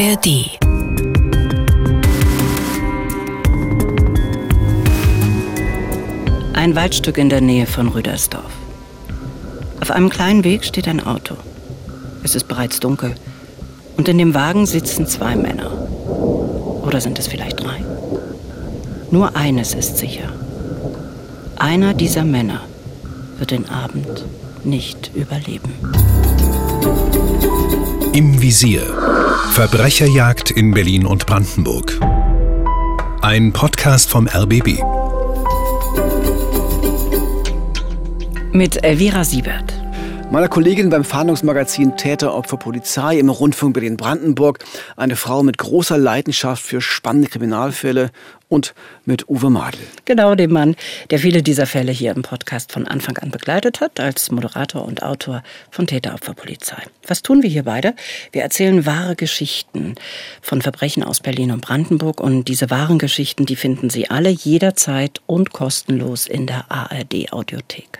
[0.00, 0.58] ARD.
[6.54, 8.50] Ein Waldstück in der Nähe von Rüdersdorf.
[9.82, 11.34] Auf einem kleinen Weg steht ein Auto.
[12.24, 13.14] Es ist bereits dunkel.
[13.98, 15.70] Und in dem Wagen sitzen zwei Männer.
[16.82, 17.84] Oder sind es vielleicht drei?
[19.10, 20.32] Nur eines ist sicher.
[21.56, 22.62] Einer dieser Männer
[23.36, 24.24] wird den Abend
[24.64, 25.74] nicht überleben.
[28.12, 28.82] Im Visier.
[29.52, 31.96] Verbrecherjagd in Berlin und Brandenburg.
[33.22, 34.82] Ein Podcast vom RBB.
[38.52, 39.79] Mit Elvira Siebert.
[40.32, 44.60] Meiner Kollegin beim Fahndungsmagazin Täter, Opfer, Polizei im Rundfunk Berlin-Brandenburg.
[44.96, 48.12] Eine Frau mit großer Leidenschaft für spannende Kriminalfälle
[48.48, 48.72] und
[49.04, 49.80] mit Uwe Madel.
[50.04, 50.76] Genau, dem Mann,
[51.10, 55.02] der viele dieser Fälle hier im Podcast von Anfang an begleitet hat, als Moderator und
[55.02, 56.80] Autor von Täter, Opfer, Polizei.
[57.08, 57.94] Was tun wir hier beide?
[58.30, 59.96] Wir erzählen wahre Geschichten
[60.42, 65.20] von Verbrechen aus Berlin und Brandenburg und diese wahren Geschichten, die finden Sie alle jederzeit
[65.26, 67.98] und kostenlos in der ARD Audiothek.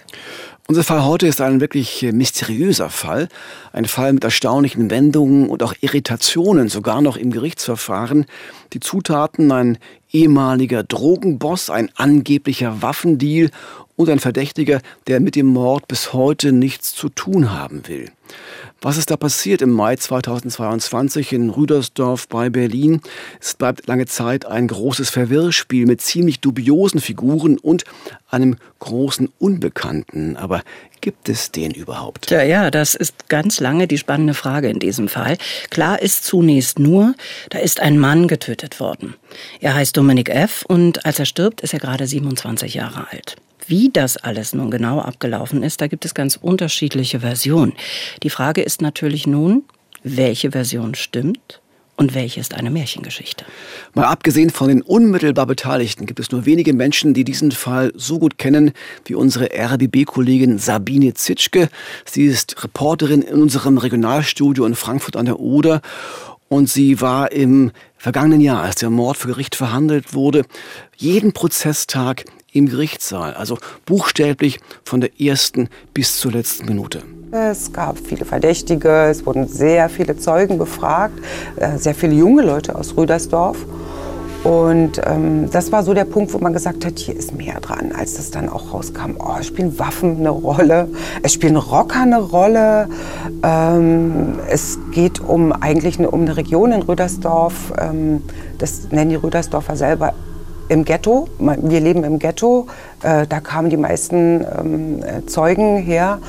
[0.71, 3.29] Unser Fall heute ist ein wirklich äh, mysteriöser Fall.
[3.73, 8.27] Ein Fall mit erstaunlichen Wendungen und auch Irritationen, sogar noch im Gerichtsverfahren.
[8.73, 9.79] Die Zutaten ein
[10.13, 13.51] ehemaliger Drogenboss, ein angeblicher Waffendeal
[14.01, 18.11] und ein Verdächtiger, der mit dem Mord bis heute nichts zu tun haben will.
[18.81, 23.03] Was ist da passiert im Mai 2022 in Rüdersdorf bei Berlin?
[23.43, 27.85] Es bleibt lange Zeit ein großes Verwirrspiel mit ziemlich dubiosen Figuren und
[28.31, 30.39] einem großen Unbekannten.
[30.39, 30.63] Aber
[31.03, 32.31] gibt es den überhaupt?
[32.31, 35.37] Ja, ja, das ist ganz lange die spannende Frage in diesem Fall.
[35.69, 37.15] Klar ist zunächst nur,
[37.51, 39.15] da ist ein Mann getötet worden.
[39.61, 40.65] Er heißt Dominik F.
[40.67, 43.37] und als er stirbt, ist er gerade 27 Jahre alt.
[43.71, 47.73] Wie das alles nun genau abgelaufen ist, da gibt es ganz unterschiedliche Versionen.
[48.25, 49.63] Die Frage ist natürlich nun,
[50.03, 51.61] welche Version stimmt
[51.95, 53.45] und welche ist eine Märchengeschichte?
[53.95, 58.19] Mal abgesehen von den unmittelbar Beteiligten gibt es nur wenige Menschen, die diesen Fall so
[58.19, 58.73] gut kennen
[59.05, 61.69] wie unsere RBB-Kollegin Sabine Zitschke.
[62.05, 65.81] Sie ist Reporterin in unserem Regionalstudio in Frankfurt an der Oder
[66.49, 70.45] und sie war im vergangenen Jahr, als der Mord für Gericht verhandelt wurde,
[70.97, 77.03] jeden Prozesstag im Gerichtssaal, also buchstäblich von der ersten bis zur letzten Minute.
[77.33, 81.15] Es gab viele Verdächtige, es wurden sehr viele Zeugen befragt,
[81.57, 83.57] äh, sehr viele junge Leute aus Rüdersdorf.
[84.43, 87.93] Und ähm, das war so der Punkt, wo man gesagt hat, hier ist mehr dran,
[87.93, 89.17] als das dann auch rauskam.
[89.19, 90.89] Oh, es spielen Waffen eine Rolle,
[91.23, 92.89] es spielen Rocker eine Rolle.
[93.43, 97.75] Ähm, es geht um eigentlich eine, um eine Region in Rüdersdorf.
[97.79, 98.23] Ähm,
[98.57, 100.15] das nennen die Rüdersdorfer selber
[100.71, 101.29] im Ghetto.
[101.39, 102.69] Wir leben im Ghetto.
[103.03, 106.21] Äh, da kamen die meisten ähm, Zeugen her.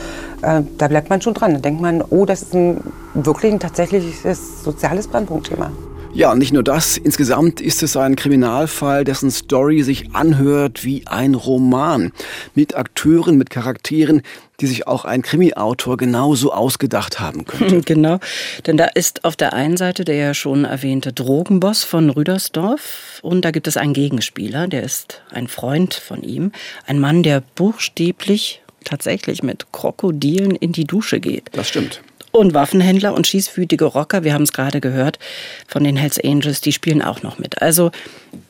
[0.41, 1.53] Äh, da bleibt man schon dran.
[1.53, 2.81] Da denkt man, oh, das ist ein
[3.13, 5.71] wirklich ein tatsächliches soziales Brandpunktthema.
[6.13, 6.97] Ja, nicht nur das.
[6.97, 12.11] Insgesamt ist es ein Kriminalfall, dessen Story sich anhört wie ein Roman.
[12.53, 14.21] Mit Akteuren, mit Charakteren,
[14.59, 17.81] die sich auch ein Krimi-Autor genauso ausgedacht haben könnte.
[17.91, 18.19] Genau,
[18.67, 23.43] denn da ist auf der einen Seite der ja schon erwähnte Drogenboss von Rüdersdorf und
[23.43, 26.51] da gibt es einen Gegenspieler, der ist ein Freund von ihm,
[26.85, 31.49] ein Mann, der buchstäblich tatsächlich mit Krokodilen in die Dusche geht.
[31.53, 32.01] Das stimmt.
[32.31, 35.19] Und Waffenhändler und schießwütige Rocker, wir haben es gerade gehört,
[35.67, 37.61] von den Hells Angels, die spielen auch noch mit.
[37.61, 37.91] Also,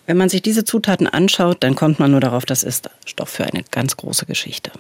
[0.06, 3.46] wenn man sich diese Zutaten anschaut, dann kommt man nur darauf, das ist Stoff für
[3.46, 4.72] eine ganz große Geschichte.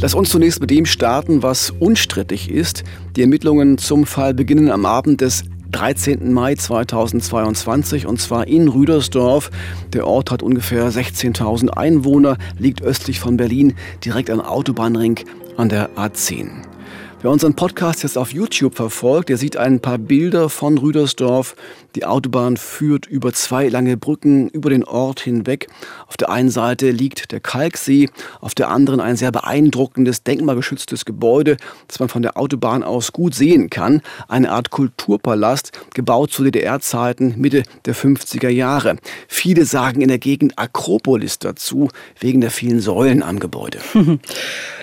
[0.00, 2.84] Lass uns zunächst mit dem starten, was unstrittig ist.
[3.16, 5.42] Die Ermittlungen zum Fall beginnen am Abend des
[5.72, 6.32] 13.
[6.32, 9.50] Mai 2022 und zwar in Rüdersdorf.
[9.92, 13.74] Der Ort hat ungefähr 16.000 Einwohner, liegt östlich von Berlin,
[14.04, 15.20] direkt am Autobahnring
[15.56, 16.67] an der A10.
[17.20, 21.56] Wer unseren Podcast jetzt auf YouTube verfolgt, der sieht ein paar Bilder von Rüdersdorf.
[21.96, 25.66] Die Autobahn führt über zwei lange Brücken über den Ort hinweg.
[26.06, 28.08] Auf der einen Seite liegt der Kalksee,
[28.40, 31.56] auf der anderen ein sehr beeindruckendes, denkmalgeschütztes Gebäude,
[31.88, 34.00] das man von der Autobahn aus gut sehen kann.
[34.28, 38.96] Eine Art Kulturpalast, gebaut zu DDR-Zeiten, Mitte der 50er Jahre.
[39.26, 41.88] Viele sagen in der Gegend Akropolis dazu,
[42.20, 43.80] wegen der vielen Säulen am Gebäude.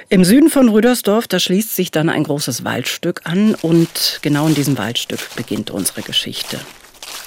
[0.07, 4.53] Im Süden von Rüdersdorf, da schließt sich dann ein großes Waldstück an und genau in
[4.53, 6.59] diesem Waldstück beginnt unsere Geschichte.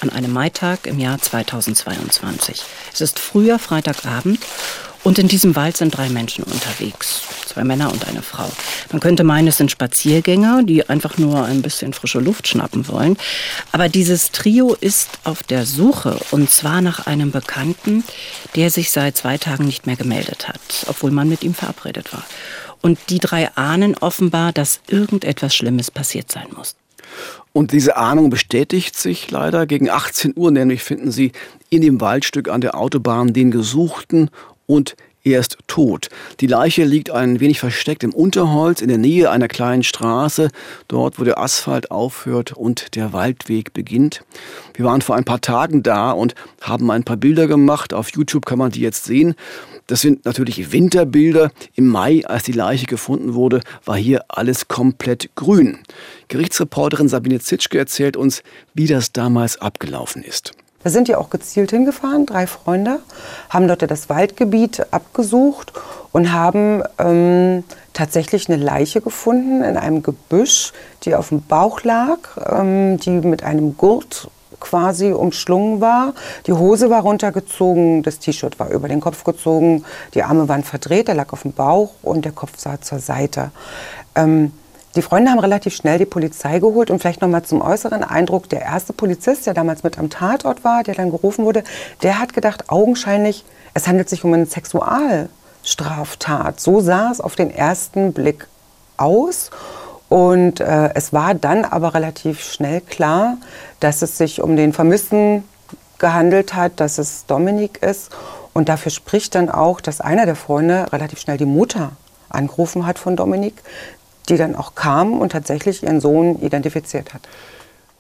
[0.01, 2.63] An einem Maitag im Jahr 2022.
[2.93, 4.39] Es ist früher Freitagabend
[5.09, 7.23] und in diesem Wald sind drei Menschen unterwegs.
[7.47, 8.47] Zwei Männer und eine Frau.
[8.93, 13.17] Man könnte meinen, es sind Spaziergänger, die einfach nur ein bisschen frische Luft schnappen wollen.
[13.73, 18.05] Aber dieses Trio ist auf der Suche und zwar nach einem Bekannten,
[18.55, 22.25] der sich seit zwei Tagen nicht mehr gemeldet hat, obwohl man mit ihm verabredet war.
[22.83, 26.77] Und die drei ahnen offenbar, dass irgendetwas Schlimmes passiert sein muss.
[27.55, 29.65] Und diese Ahnung bestätigt sich leider.
[29.65, 31.33] Gegen 18 Uhr nämlich finden sie
[31.71, 34.29] in dem Waldstück an der Autobahn den Gesuchten
[34.69, 34.95] und
[35.25, 36.09] er ist tot.
[36.41, 40.49] Die Leiche liegt ein wenig versteckt im Unterholz in der Nähe einer kleinen Straße,
[40.87, 44.23] dort wo der Asphalt aufhört und der Waldweg beginnt.
[44.75, 47.93] Wir waren vor ein paar Tagen da und haben ein paar Bilder gemacht.
[47.93, 49.35] Auf YouTube kann man die jetzt sehen.
[49.89, 51.51] Das sind natürlich Winterbilder.
[51.75, 55.79] Im Mai, als die Leiche gefunden wurde, war hier alles komplett grün.
[56.29, 58.43] Gerichtsreporterin Sabine Zitschke erzählt uns,
[58.75, 60.53] wie das damals abgelaufen ist.
[60.85, 63.01] Da sind die auch gezielt hingefahren, drei Freunde,
[63.51, 65.73] haben dort das Waldgebiet abgesucht
[66.13, 70.73] und haben ähm, tatsächlich eine Leiche gefunden in einem Gebüsch,
[71.03, 74.31] die auf dem Bauch lag, ähm, die mit einem Gurt
[74.61, 76.15] quasi umschlungen war.
[76.47, 79.85] Die Hose war runtergezogen, das T-Shirt war über den Kopf gezogen,
[80.15, 83.51] die Arme waren verdreht, er lag auf dem Bauch und der Kopf sah zur Seite.
[84.15, 84.53] Ähm,
[84.99, 88.49] die Freunde haben relativ schnell die Polizei geholt und vielleicht noch mal zum äußeren Eindruck,
[88.49, 91.63] der erste Polizist, der damals mit am Tatort war, der dann gerufen wurde,
[92.03, 96.59] der hat gedacht, augenscheinlich, es handelt sich um eine Sexualstraftat.
[96.59, 98.49] So sah es auf den ersten Blick
[98.97, 99.53] aus.
[100.09, 103.37] Und äh, es war dann aber relativ schnell klar,
[103.79, 105.45] dass es sich um den Vermissten
[105.99, 108.11] gehandelt hat, dass es Dominik ist.
[108.53, 111.93] Und dafür spricht dann auch, dass einer der Freunde relativ schnell die Mutter
[112.31, 113.55] angerufen hat von Dominik,
[114.29, 117.23] die dann auch kam und tatsächlich ihren Sohn identifiziert hat.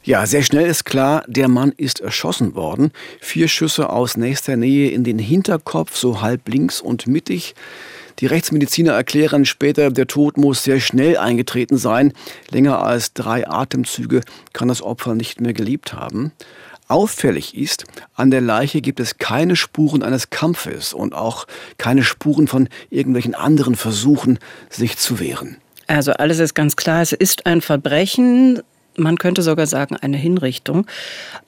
[0.04, 2.92] Ja, sehr schnell ist klar, der Mann ist erschossen worden.
[3.20, 7.54] Vier Schüsse aus nächster Nähe in den Hinterkopf, so halb links und mittig.
[8.20, 12.12] Die Rechtsmediziner erklären später, der Tod muss sehr schnell eingetreten sein.
[12.50, 14.22] Länger als drei Atemzüge
[14.52, 16.32] kann das Opfer nicht mehr gelebt haben.
[16.88, 17.84] Auffällig ist,
[18.14, 21.46] an der Leiche gibt es keine Spuren eines Kampfes und auch
[21.76, 24.38] keine Spuren von irgendwelchen anderen Versuchen,
[24.70, 25.58] sich zu wehren.
[25.88, 28.62] Also alles ist ganz klar, es ist ein Verbrechen,
[28.98, 30.86] man könnte sogar sagen, eine Hinrichtung.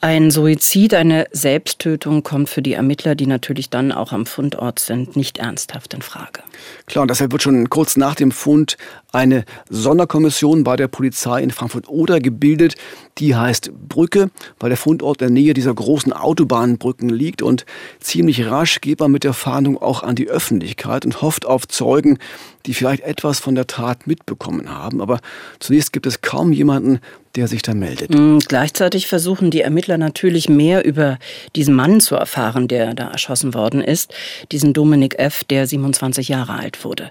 [0.01, 5.17] Ein Suizid, eine Selbsttötung kommt für die Ermittler, die natürlich dann auch am Fundort sind,
[5.17, 6.43] nicht ernsthaft in Frage.
[6.87, 8.77] Klar, und deshalb wird schon kurz nach dem Fund
[9.13, 12.75] eine Sonderkommission bei der Polizei in Frankfurt-Oder gebildet.
[13.19, 17.43] Die heißt Brücke, weil der Fundort in der Nähe dieser großen Autobahnbrücken liegt.
[17.43, 17.67] Und
[18.01, 22.19] ziemlich rasch geht man mit der Fahndung auch an die Öffentlichkeit und hofft auf Zeugen,
[22.67, 25.01] die vielleicht etwas von der Tat mitbekommen haben.
[25.01, 25.21] Aber
[25.59, 27.01] zunächst gibt es kaum jemanden,
[27.37, 28.13] der sich da meldet.
[28.13, 31.19] Mhm, gleichzeitig versuchen die Ermittler natürlich mehr über
[31.55, 34.13] diesen Mann zu erfahren, der da erschossen worden ist,
[34.51, 37.11] diesen Dominik F., der 27 Jahre alt wurde.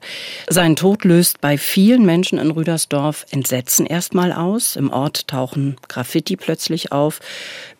[0.49, 4.75] Sein Tod löst bei vielen Menschen in Rüdersdorf Entsetzen erstmal aus.
[4.75, 7.19] Im Ort tauchen Graffiti plötzlich auf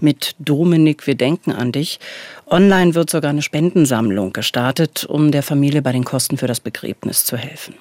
[0.02, 2.00] mit Dominik, wir denken an dich.
[2.48, 7.24] Online wird sogar eine Spendensammlung gestartet, um der Familie bei den Kosten für das Begräbnis
[7.26, 7.76] zu helfen.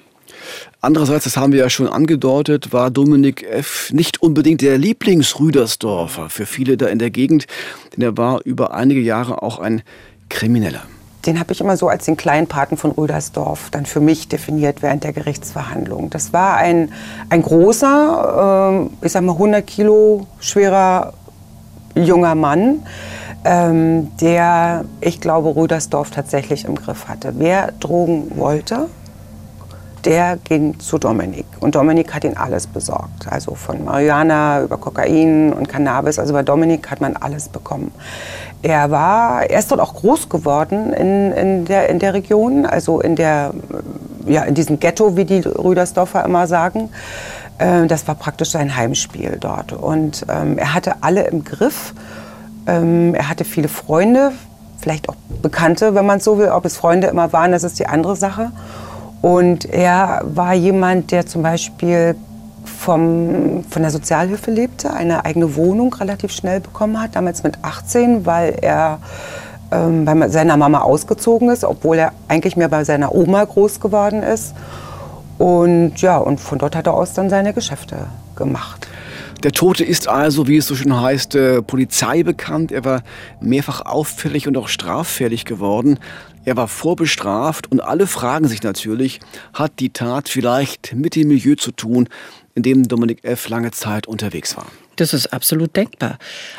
[0.81, 3.91] Andererseits, das haben wir ja schon angedeutet, war Dominik F.
[3.91, 7.47] nicht unbedingt der Lieblingsrüdersdorfer für viele da in der Gegend,
[7.95, 9.81] denn er war über einige Jahre auch ein
[10.29, 10.83] Krimineller.
[11.25, 14.81] Den habe ich immer so als den kleinen Paten von Rüdersdorf dann für mich definiert
[14.81, 16.09] während der Gerichtsverhandlung.
[16.09, 16.93] Das war ein,
[17.29, 21.13] ein großer, äh, ich sag mal 100 Kilo schwerer
[21.95, 22.83] junger Mann,
[23.45, 27.33] ähm, der, ich glaube, Rüdersdorf tatsächlich im Griff hatte.
[27.37, 28.87] Wer Drogen wollte,
[30.05, 31.45] der ging zu Dominik.
[31.59, 33.27] Und Dominik hat ihn alles besorgt.
[33.29, 36.19] Also von Marihuana über Kokain und Cannabis.
[36.19, 37.91] Also bei Dominik hat man alles bekommen.
[38.61, 42.99] Er war, er ist dort auch groß geworden in, in, der, in der Region, also
[42.99, 43.51] in der,
[44.25, 46.89] ja, in diesem Ghetto, wie die Rüdersdorfer immer sagen.
[47.59, 49.71] Ähm, das war praktisch sein Heimspiel dort.
[49.71, 51.93] Und ähm, er hatte alle im Griff.
[52.67, 54.33] Ähm, er hatte viele Freunde,
[54.77, 56.49] vielleicht auch Bekannte, wenn man so will.
[56.49, 58.51] Ob es Freunde immer waren, das ist die andere Sache.
[59.21, 62.15] Und er war jemand, der zum Beispiel
[62.79, 68.25] vom, von der Sozialhilfe lebte, eine eigene Wohnung relativ schnell bekommen hat, damals mit 18,
[68.25, 68.99] weil er
[69.71, 74.23] ähm, bei seiner Mama ausgezogen ist, obwohl er eigentlich mehr bei seiner Oma groß geworden
[74.23, 74.55] ist.
[75.37, 78.87] Und ja, und von dort hat er aus dann seine Geschäfte gemacht.
[79.43, 82.73] Der Tote ist also, wie es so schön heißt, äh, Polizei bekannt.
[82.73, 83.03] Er war
[83.39, 85.97] mehrfach auffällig und auch straffällig geworden.
[86.45, 89.19] Er war vorbestraft und alle fragen sich natürlich,
[89.53, 92.09] hat die Tat vielleicht mit dem Milieu zu tun,
[92.55, 93.49] in dem Dominik F.
[93.49, 94.67] lange Zeit unterwegs war?
[94.99, 96.17] Das ist absolut denkbar.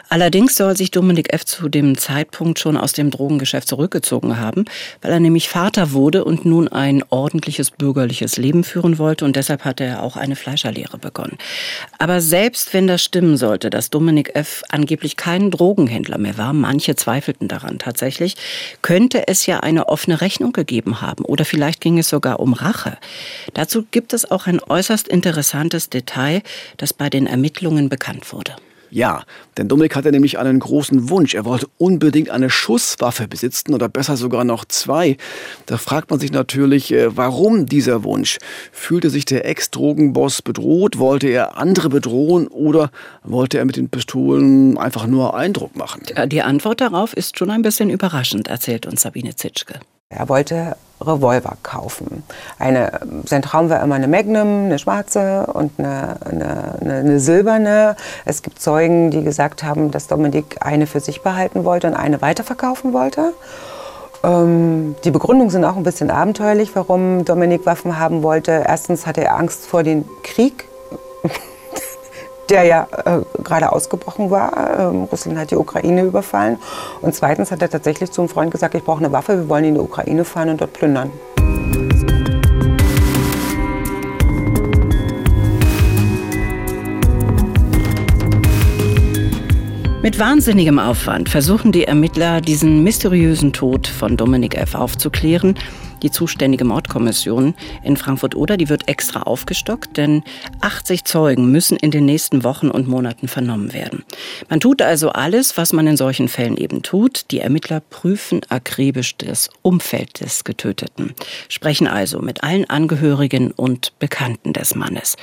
[0.08, 1.44] Allerdings soll sich Dominik F.
[1.44, 4.64] zu dem Zeitpunkt schon aus dem Drogengeschäft zurückgezogen haben,
[5.02, 9.66] weil er nämlich Vater wurde und nun ein ordentliches bürgerliches Leben führen wollte und deshalb
[9.66, 11.36] hatte er auch eine Fleischerlehre begonnen.
[11.98, 14.62] Aber selbst wenn das stimmen sollte, dass Dominik F.
[14.70, 18.36] angeblich kein Drogenhändler mehr war, manche zweifelten daran tatsächlich,
[18.80, 22.96] könnte es ja eine offene Rechnung gegeben haben oder vielleicht ging es sogar um Rache.
[23.52, 26.42] Dazu gibt es auch ein äußerst interessantes Detail,
[26.78, 28.56] das bei den Ermittlungen bekannt wurde.
[28.90, 29.22] Ja,
[29.56, 31.34] denn Dominik hatte nämlich einen großen Wunsch.
[31.34, 35.16] Er wollte unbedingt eine Schusswaffe besitzen oder besser sogar noch zwei.
[35.66, 38.38] Da fragt man sich natürlich, äh, warum dieser Wunsch?
[38.72, 40.98] Fühlte sich der Ex-Drogenboss bedroht?
[40.98, 42.90] Wollte er andere bedrohen oder
[43.22, 46.02] wollte er mit den Pistolen einfach nur Eindruck machen?
[46.26, 49.78] Die Antwort darauf ist schon ein bisschen überraschend, erzählt uns Sabine Zitschke.
[50.12, 52.24] Er wollte Revolver kaufen.
[52.58, 57.94] Eine, sein Traum war immer eine Magnum, eine schwarze und eine, eine, eine, silberne.
[58.24, 62.20] Es gibt Zeugen, die gesagt haben, dass Dominik eine für sich behalten wollte und eine
[62.20, 63.32] weiterverkaufen wollte.
[64.24, 68.64] Ähm, die Begründungen sind auch ein bisschen abenteuerlich, warum Dominik Waffen haben wollte.
[68.66, 70.64] Erstens hatte er Angst vor dem Krieg
[72.50, 74.80] der ja äh, gerade ausgebrochen war.
[74.80, 76.58] Ähm, Russland hat die Ukraine überfallen.
[77.00, 79.64] Und zweitens hat er tatsächlich zu einem Freund gesagt, ich brauche eine Waffe, wir wollen
[79.64, 81.10] in die Ukraine fahren und dort plündern.
[90.02, 94.74] Mit wahnsinnigem Aufwand versuchen die Ermittler, diesen mysteriösen Tod von Dominik F.
[94.74, 95.56] aufzuklären
[96.02, 100.22] die zuständige Mordkommission in Frankfurt-Oder, die wird extra aufgestockt, denn
[100.60, 104.04] 80 Zeugen müssen in den nächsten Wochen und Monaten vernommen werden.
[104.48, 107.30] Man tut also alles, was man in solchen Fällen eben tut.
[107.30, 111.14] Die Ermittler prüfen akribisch das Umfeld des Getöteten,
[111.48, 115.16] sprechen also mit allen Angehörigen und Bekannten des Mannes.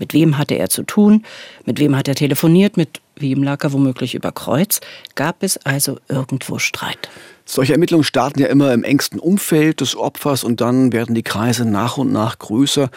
[0.00, 1.24] Mit wem hatte er zu tun?
[1.66, 2.78] Mit wem hat er telefoniert?
[2.78, 4.80] Mit wem lag er womöglich über Kreuz?
[5.14, 7.10] Gab es also irgendwo Streit?
[7.52, 11.64] Solche Ermittlungen starten ja immer im engsten Umfeld des Opfers und dann werden die Kreise
[11.64, 12.90] nach und nach größer.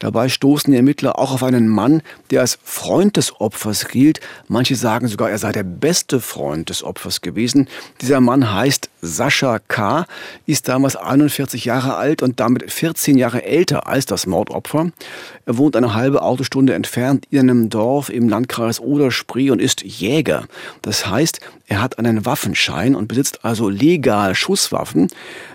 [0.00, 2.02] Dabei stoßen die Ermittler auch auf einen Mann,
[2.32, 4.18] der als Freund des Opfers gilt.
[4.48, 7.68] Manche sagen sogar, er sei der beste Freund des Opfers gewesen.
[8.00, 10.06] Dieser Mann heißt Sascha K.,
[10.44, 14.90] ist damals 41 Jahre alt und damit 14 Jahre älter als das Mordopfer.
[15.46, 20.46] Er wohnt eine halbe Autostunde entfernt in einem Dorf im Landkreis Oder-Spree und ist Jäger.
[20.82, 21.40] Das heißt,
[21.70, 25.06] er hat einen Waffenschein und besitzt also legal Schusswaffen.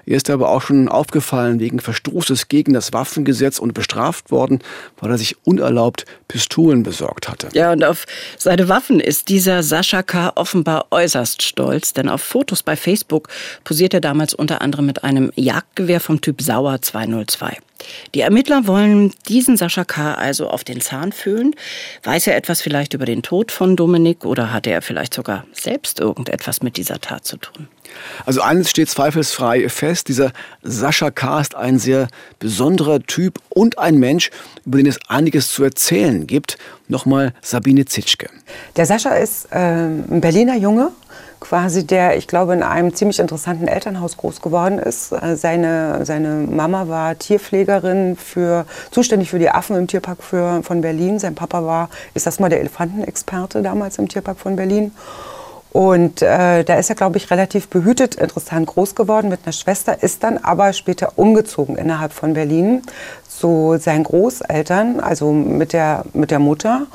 [0.05, 4.60] Er ist aber auch schon aufgefallen wegen Verstoßes gegen das Waffengesetz und bestraft worden,
[4.98, 7.50] weil er sich unerlaubt Pistolen besorgt hatte.
[7.51, 8.05] Ja, und auf
[8.38, 10.31] seine Waffen ist dieser Sascha K.
[10.36, 13.27] offenbar äußerst stolz, denn auf Fotos bei Facebook
[13.65, 17.57] posiert er damals unter anderem mit einem Jagdgewehr vom Typ Sauer 202.
[18.13, 20.13] Die Ermittler wollen diesen Sascha K.
[20.13, 21.56] also auf den Zahn fühlen.
[22.04, 26.00] Weiß er etwas vielleicht über den Tod von Dominik oder hatte er vielleicht sogar selbst
[26.00, 27.68] irgendetwas mit dieser Tat zu tun?
[28.25, 30.32] Also eines steht zweifelsfrei fest, dieser
[30.63, 31.42] Sascha K.
[31.42, 32.08] ist ein sehr
[32.39, 34.32] besonderer Typ und ein Mensch,
[34.65, 36.58] über den es einiges zu erzählen gibt.
[36.88, 38.30] Nochmal Sabine Zitschke.
[38.75, 40.92] Der Sascha ist äh, ein Berliner Junge,
[41.39, 45.12] quasi der, ich glaube, in einem ziemlich interessanten Elternhaus groß geworden ist.
[45.12, 50.82] Äh, seine, seine Mama war Tierpflegerin, für, zuständig für die Affen im Tierpark für, von
[50.82, 51.20] Berlin.
[51.20, 54.92] Sein Papa war, ist das mal der Elefantenexperte damals im Tierpark von Berlin.
[55.75, 60.01] Und äh, da ist er, glaube ich, relativ behütet, interessant groß geworden mit einer Schwester,
[60.01, 62.82] ist dann aber später umgezogen innerhalb von Berlin
[63.27, 66.88] zu seinen Großeltern, also mit der, mit der Mutter.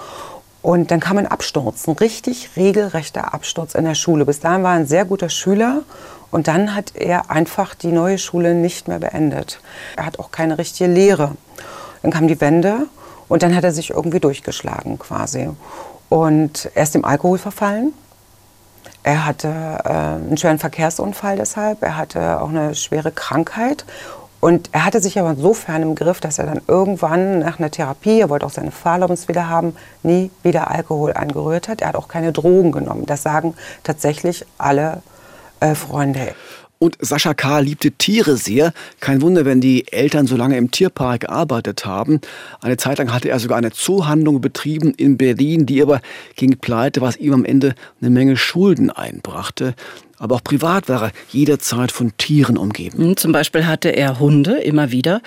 [0.63, 4.27] Und dann kam ein Absturz, ein richtig regelrechter Absturz in der Schule.
[4.27, 5.83] Bis dahin war er ein sehr guter Schüler
[6.31, 9.61] und dann hat er einfach die neue Schule nicht mehr beendet.
[9.97, 11.33] Er hat auch keine richtige Lehre.
[12.03, 12.87] Dann kam die Wende
[13.29, 15.49] und dann hat er sich irgendwie durchgeschlagen quasi.
[16.09, 17.95] Und er ist dem Alkohol verfallen.
[19.03, 21.83] Er hatte äh, einen schweren Verkehrsunfall deshalb.
[21.83, 23.87] Er hatte auch eine schwere Krankheit
[24.41, 28.21] und er hatte sich aber insofern im Griff, dass er dann irgendwann nach einer Therapie,
[28.21, 31.83] er wollte auch seine Fahrerlaubnis wieder haben, nie wieder Alkohol angerührt hat.
[31.83, 33.05] Er hat auch keine Drogen genommen.
[33.05, 35.03] Das sagen tatsächlich alle
[35.61, 36.35] äh, Freunde.
[36.83, 37.59] Und Sascha K.
[37.59, 38.73] liebte Tiere sehr.
[39.01, 42.23] Kein Wunder, wenn die Eltern so lange im Tierpark gearbeitet haben.
[42.63, 46.01] Eine Zeit lang hatte er sogar eine Zoohandlung betrieben in Berlin, die aber
[46.37, 49.75] ging pleite, was ihm am Ende eine Menge Schulden einbrachte.
[50.21, 52.99] Aber auch privat war er jederzeit von Tieren umgeben.
[52.99, 55.23] Hm, zum Beispiel hatte er Hunde immer wieder,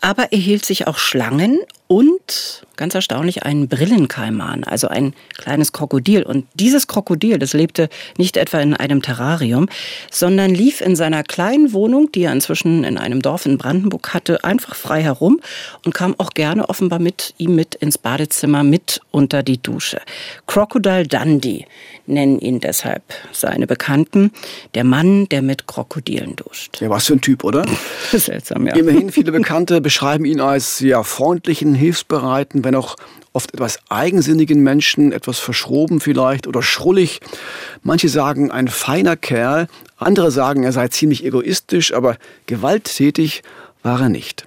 [0.00, 6.22] aber er hielt sich auch Schlangen und ganz erstaunlich einen Brillenkaiman, also ein kleines Krokodil.
[6.22, 7.88] Und dieses Krokodil, das lebte
[8.18, 9.68] nicht etwa in einem Terrarium,
[10.10, 14.44] sondern lief in seiner kleinen Wohnung, die er inzwischen in einem Dorf in Brandenburg hatte,
[14.44, 15.40] einfach frei herum
[15.84, 20.00] und kam auch gerne offenbar mit ihm mit ins Badezimmer, mit unter die Dusche.
[20.46, 21.66] Crocodile Dundee
[22.06, 23.02] nennen ihn deshalb
[23.32, 24.30] seine Bekannten.
[24.74, 26.80] Der Mann, der mit Krokodilen duscht.
[26.80, 27.64] Ja, was für ein Typ, oder?
[28.12, 28.74] Seltsam, ja.
[28.74, 32.96] Immerhin, viele Bekannte beschreiben ihn als ja, freundlichen, hilfsbereiten, wenn auch
[33.32, 37.20] oft etwas eigensinnigen Menschen, etwas verschroben vielleicht oder schrullig.
[37.82, 39.68] Manche sagen, ein feiner Kerl,
[39.98, 42.16] andere sagen, er sei ziemlich egoistisch, aber
[42.46, 43.42] gewalttätig
[43.82, 44.46] war er nicht.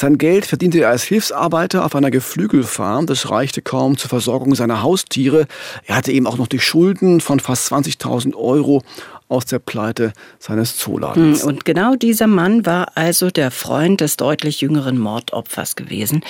[0.00, 3.06] Sein Geld verdiente er als Hilfsarbeiter auf einer Geflügelfarm.
[3.06, 5.48] Das reichte kaum zur Versorgung seiner Haustiere.
[5.86, 8.84] Er hatte eben auch noch die Schulden von fast 20.000 Euro
[9.28, 11.42] aus der Pleite seines Zooladens.
[11.42, 16.22] Hm, und genau dieser Mann war also der Freund des deutlich jüngeren Mordopfers gewesen.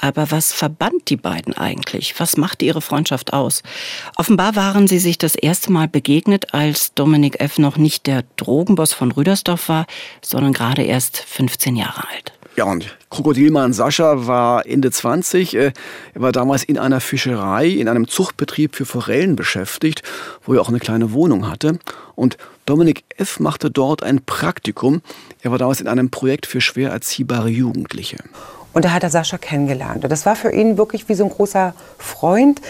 [0.00, 2.18] Aber was verband die beiden eigentlich?
[2.18, 3.62] Was machte ihre Freundschaft aus?
[4.16, 7.58] Offenbar waren sie sich das erste Mal begegnet, als Dominik F.
[7.58, 9.86] noch nicht der Drogenboss von Rüdersdorf war,
[10.22, 12.32] sondern gerade erst 15 Jahre alt.
[12.56, 15.54] Ja, und Krokodilmann Sascha war Ende 20.
[15.54, 15.72] Äh,
[16.14, 20.02] er war damals in einer Fischerei, in einem Zuchtbetrieb für Forellen beschäftigt,
[20.44, 21.78] wo er auch eine kleine Wohnung hatte.
[22.16, 23.40] Und Dominik F.
[23.40, 25.00] machte dort ein Praktikum.
[25.42, 28.18] Er war damals in einem Projekt für schwer erziehbare Jugendliche.
[28.72, 30.04] Und da hat er Sascha kennengelernt.
[30.04, 32.60] Und das war für ihn wirklich wie so ein großer Freund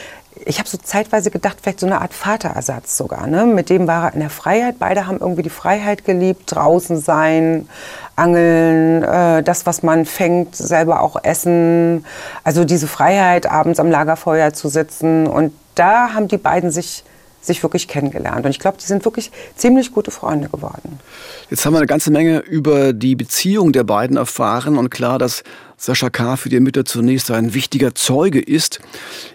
[0.45, 3.27] ich habe so zeitweise gedacht, vielleicht so eine Art Vaterersatz sogar.
[3.27, 3.47] Ne?
[3.47, 4.77] Mit dem war er in der Freiheit.
[4.79, 7.69] Beide haben irgendwie die Freiheit geliebt, draußen sein,
[8.17, 12.05] angeln, äh, das, was man fängt, selber auch essen.
[12.45, 15.27] Also diese Freiheit, abends am Lagerfeuer zu sitzen.
[15.27, 17.05] Und da haben die beiden sich
[17.41, 18.45] sich wirklich kennengelernt.
[18.45, 21.01] Und ich glaube, die sind wirklich ziemlich gute Freunde geworden.
[21.49, 25.43] Jetzt haben wir eine ganze Menge über die Beziehung der beiden erfahren und klar, dass
[25.77, 26.37] Sascha K.
[26.37, 28.81] für die Ermittler zunächst ein wichtiger Zeuge ist.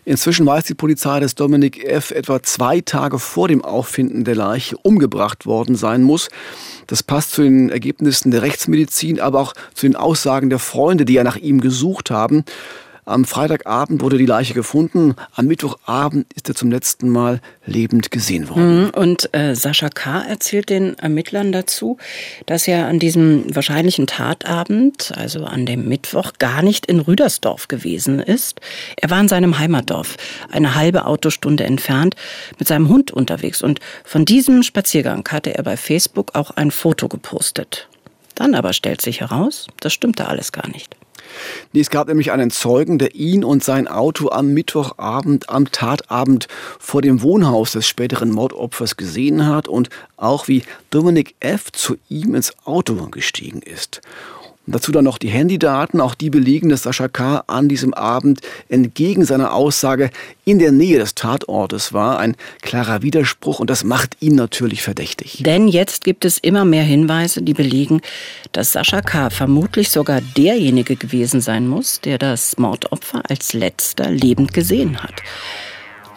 [0.06, 2.12] Inzwischen weiß die Polizei, dass Dominik F.
[2.12, 6.30] etwa zwei Tage vor dem Auffinden der Leiche umgebracht worden sein muss.
[6.86, 11.14] Das passt zu den Ergebnissen der Rechtsmedizin, aber auch zu den Aussagen der Freunde, die
[11.14, 12.46] ja nach ihm gesucht haben.
[13.08, 15.16] Am Freitagabend wurde die Leiche gefunden.
[15.36, 18.86] Am Mittwochabend ist er zum letzten Mal lebend gesehen worden.
[18.86, 18.90] Mhm.
[18.90, 20.24] Und äh, Sascha K.
[20.24, 21.98] erzählt den Ermittlern dazu,
[22.48, 28.20] dass er an diesem wahrscheinlichen Tatabend, also an dem Mittwoch, gar nicht in Rüdersdorf gewesen
[28.20, 28.60] ist.
[28.98, 30.18] Er war in seinem Heimatdorf,
[30.50, 32.16] eine halbe Autostunde entfernt,
[32.58, 33.62] mit seinem Hund unterwegs.
[33.62, 37.88] Und von diesem Spaziergang hatte er bei Facebook auch ein Foto gepostet.
[38.34, 40.96] Dann aber stellt sich heraus, das stimmte alles gar nicht.
[41.74, 46.48] Es gab nämlich einen Zeugen, der ihn und sein Auto am Mittwochabend, am Tatabend
[46.80, 51.72] vor dem Wohnhaus des späteren Mordopfers gesehen hat und auch wie Dominic F.
[51.72, 54.02] zu ihm ins Auto gestiegen ist.
[54.68, 57.44] Dazu dann noch die Handydaten, auch die belegen, dass Sascha K.
[57.46, 60.10] an diesem Abend entgegen seiner Aussage
[60.44, 62.18] in der Nähe des Tatortes war.
[62.18, 65.44] Ein klarer Widerspruch und das macht ihn natürlich verdächtig.
[65.46, 68.02] Denn jetzt gibt es immer mehr Hinweise, die belegen,
[68.54, 69.30] dass Sascha K.
[69.30, 75.22] vermutlich sogar derjenige gewesen sein muss, der das Mordopfer als letzter lebend gesehen hat.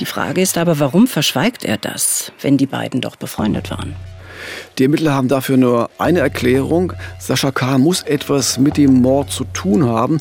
[0.00, 3.94] Die Frage ist aber, warum verschweigt er das, wenn die beiden doch befreundet waren?
[4.78, 6.92] Die Ermittler haben dafür nur eine Erklärung.
[7.18, 7.78] Sascha K.
[7.78, 10.20] muss etwas mit dem Mord zu tun haben.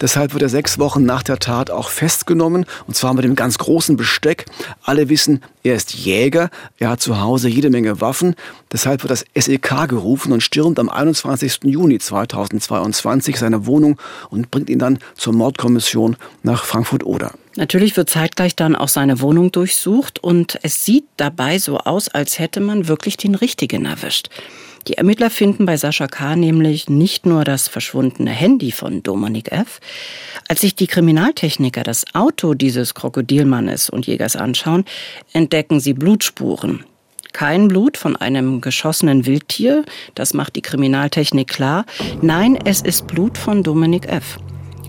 [0.00, 3.58] Deshalb wird er sechs Wochen nach der Tat auch festgenommen, und zwar mit dem ganz
[3.58, 4.44] großen Besteck.
[4.82, 8.34] Alle wissen, er ist Jäger, er hat zu Hause jede Menge Waffen.
[8.72, 11.60] Deshalb wird das SEK gerufen und stürmt am 21.
[11.64, 13.98] Juni 2022 seine Wohnung
[14.30, 17.32] und bringt ihn dann zur Mordkommission nach Frankfurt-Oder.
[17.56, 22.38] Natürlich wird zeitgleich dann auch seine Wohnung durchsucht und es sieht dabei so aus, als
[22.38, 24.28] hätte man wirklich den Richtigen erwischt.
[24.88, 26.36] Die Ermittler finden bei Sascha K.
[26.36, 29.80] nämlich nicht nur das verschwundene Handy von Dominik F.
[30.46, 34.84] Als sich die Kriminaltechniker das Auto dieses Krokodilmannes und Jägers anschauen,
[35.32, 36.84] entdecken sie Blutspuren.
[37.32, 41.86] Kein Blut von einem geschossenen Wildtier, das macht die Kriminaltechnik klar.
[42.20, 44.38] Nein, es ist Blut von Dominik F.,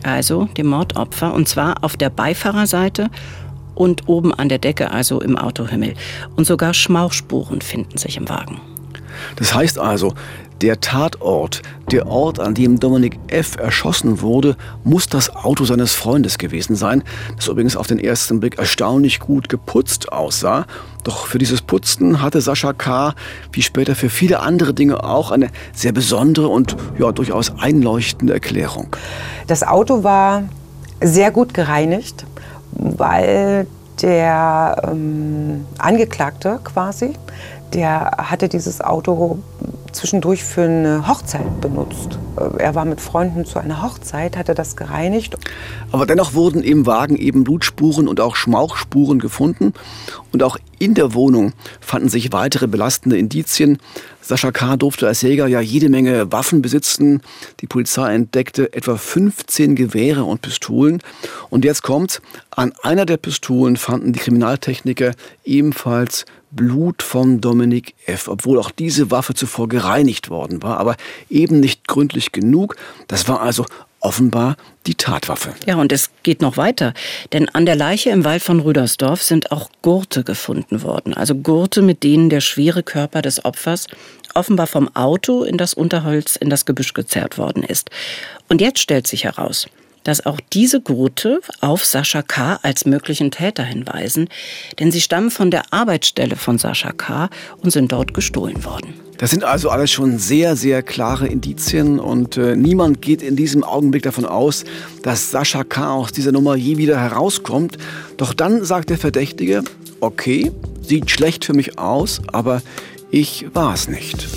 [0.06, 3.10] also dem Mordopfer, und zwar auf der Beifahrerseite
[3.74, 5.94] und oben an der Decke, also im Autohimmel.
[6.36, 8.62] Und sogar Schmauchspuren finden sich im Wagen.
[9.36, 10.14] Das heißt also,
[10.62, 13.58] der Tatort, der Ort, an dem Dominik F.
[13.58, 17.04] erschossen wurde, muss das Auto seines Freundes gewesen sein,
[17.36, 20.66] das übrigens auf den ersten Blick erstaunlich gut geputzt aussah.
[21.04, 23.14] Doch für dieses Putzen hatte Sascha K.,
[23.52, 28.96] wie später für viele andere Dinge auch, eine sehr besondere und ja, durchaus einleuchtende Erklärung.
[29.48, 30.44] Das Auto war
[31.02, 32.26] sehr gut gereinigt,
[32.72, 33.68] weil
[34.02, 37.14] der ähm, Angeklagte quasi
[37.76, 39.40] der hatte dieses Auto
[39.92, 42.18] zwischendurch für eine Hochzeit benutzt.
[42.38, 45.36] Äh, er war mit Freunden zu einer Hochzeit, hatte das gereinigt.
[45.92, 49.74] Aber dennoch wurden im Wagen eben Blutspuren und auch Schmauchspuren gefunden.
[50.32, 53.78] Und auch in der Wohnung fanden sich weitere belastende Indizien.
[54.22, 54.76] Sascha K.
[54.76, 57.22] durfte als Jäger ja jede Menge Waffen besitzen.
[57.62, 61.02] Die Polizei entdeckte etwa 15 Gewehre und Pistolen.
[61.50, 68.28] Und jetzt kommt, an einer der Pistolen fanden die Kriminaltechniker ebenfalls Blut von Dominik F.,
[68.28, 70.96] obwohl auch diese Waffe zuvor gereinigt worden war, aber
[71.30, 72.76] eben nicht gründlich genug.
[73.08, 73.66] Das war also
[74.00, 75.56] offenbar die Tatwaffe.
[75.66, 76.94] Ja, und es geht noch weiter,
[77.34, 81.82] denn an der Leiche im Wald von Rüdersdorf sind auch Gurte gefunden worden, also Gurte,
[81.82, 83.88] mit denen der schwere Körper des Opfers
[84.36, 87.90] offenbar vom Auto in das Unterholz in das Gebüsch gezerrt worden ist.
[88.48, 89.68] Und jetzt stellt sich heraus,
[90.06, 92.60] dass auch diese Gurte auf Sascha K.
[92.62, 94.30] als möglichen Täter hinweisen,
[94.80, 97.30] denn sie stammen von der Arbeitsstelle von Sascha K.
[97.58, 98.94] und sind dort gestohlen worden.
[99.18, 103.64] Das sind also alles schon sehr, sehr klare Indizien und äh, niemand geht in diesem
[103.64, 104.66] Augenblick davon aus,
[105.04, 105.94] dass Sascha K.
[105.94, 107.78] aus dieser Nummer je wieder herauskommt.
[108.18, 109.64] Doch dann sagt der Verdächtige,
[110.02, 112.62] okay, sieht schlecht für mich aus, aber
[113.10, 114.28] ich war es nicht.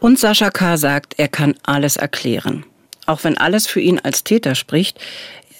[0.00, 0.76] Und Sascha K.
[0.76, 2.64] sagt, er kann alles erklären.
[3.06, 5.00] Auch wenn alles für ihn als Täter spricht,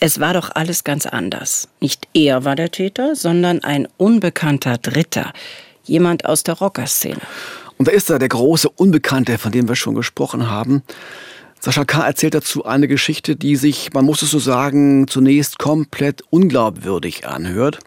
[0.01, 1.69] es war doch alles ganz anders.
[1.81, 5.33] Nicht er war der Täter, sondern ein unbekannter Dritter.
[5.85, 7.21] Jemand aus der Rockerszene.
[7.79, 10.83] Und da ist da der große Unbekannte, von dem wir schon gesprochen haben.
[11.61, 12.07] Sascha K.
[12.07, 17.81] erzählt dazu eine Geschichte, die sich, man muss es so sagen, zunächst komplett unglaubwürdig anhört.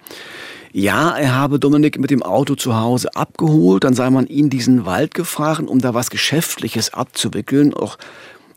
[0.74, 4.86] Ja, er habe Dominik mit dem Auto zu Hause abgeholt, dann sei man in diesen
[4.86, 7.74] Wald gefahren, um da was Geschäftliches abzuwickeln.
[7.74, 7.98] Auch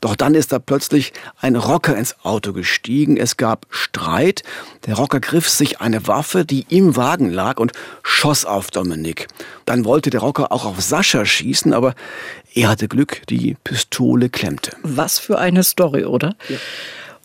[0.04, 3.16] doch dann ist da plötzlich ein Rocker ins Auto gestiegen.
[3.16, 4.42] Es gab Streit.
[4.84, 7.72] Der Rocker griff sich eine Waffe, die im Wagen lag, und
[8.02, 9.28] schoss auf Dominik.
[9.64, 11.94] Dann wollte der Rocker auch auf Sascha schießen, aber
[12.52, 14.76] er hatte Glück, die Pistole klemmte.
[14.82, 16.36] Was für eine Story, oder?
[16.50, 16.58] Ja.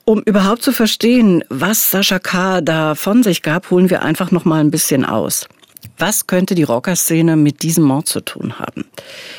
[0.06, 2.62] Um überhaupt zu verstehen, was Sascha K.
[2.62, 5.48] da von sich gab, holen wir einfach noch mal ein bisschen aus.
[5.98, 8.86] Was könnte die Rockerszene mit diesem Mord zu tun haben?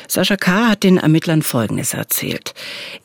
[0.07, 0.69] Sascha K.
[0.69, 2.53] hat den Ermittlern Folgendes erzählt.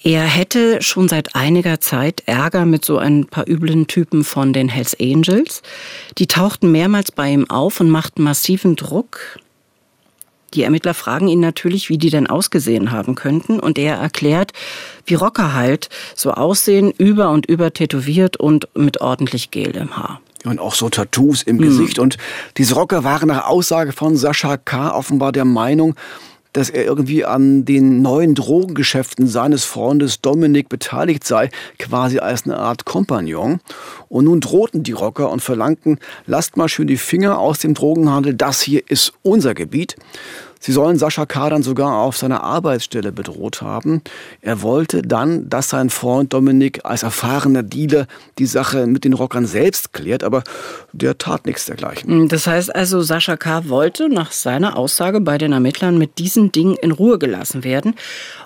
[0.03, 4.69] Er hätte schon seit einiger Zeit Ärger mit so ein paar üblen Typen von den
[4.69, 5.63] Hells Angels.
[6.19, 9.39] Die tauchten mehrmals bei ihm auf und machten massiven Druck.
[10.57, 14.53] Die Ermittler fragen ihn natürlich, wie die denn ausgesehen haben könnten, und er erklärt,
[15.05, 20.21] wie Rocker halt so aussehen, über und über tätowiert und mit ordentlich Gel im Haar
[20.45, 21.63] und auch so Tattoos im mhm.
[21.63, 21.99] Gesicht.
[21.99, 22.19] Und
[22.57, 24.95] diese Rocker waren nach Aussage von Sascha K.
[24.95, 25.97] offenbar der Meinung,
[26.57, 32.57] dass er irgendwie an den neuen Drogengeschäften seines Freundes Dominik beteiligt sei, quasi als eine
[32.57, 33.61] Art Kompagnon.
[34.09, 38.33] Und nun drohten die Rocker und verlangten, lasst mal schön die Finger aus dem Drogenhandel,
[38.33, 39.97] das hier ist unser Gebiet.
[40.61, 41.51] Sie sollen Sascha K.
[41.51, 44.03] dann sogar auf seiner Arbeitsstelle bedroht haben.
[44.41, 48.07] Er wollte dann, dass sein Freund Dominik als erfahrener Dealer
[48.39, 50.43] die Sache mit den Rockern selbst klärt, aber
[50.93, 52.29] der tat nichts dergleichen.
[52.29, 53.69] Das heißt also, Sascha K.
[53.69, 57.95] wollte nach seiner Aussage bei den Ermittlern mit diesen Dingen in Ruhe gelassen werden.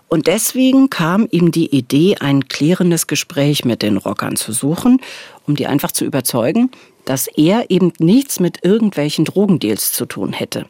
[0.09, 5.01] Und deswegen kam ihm die Idee, ein klärendes Gespräch mit den Rockern zu suchen,
[5.47, 6.71] um die einfach zu überzeugen,
[7.05, 10.67] dass er eben nichts mit irgendwelchen Drogendeals zu tun hätte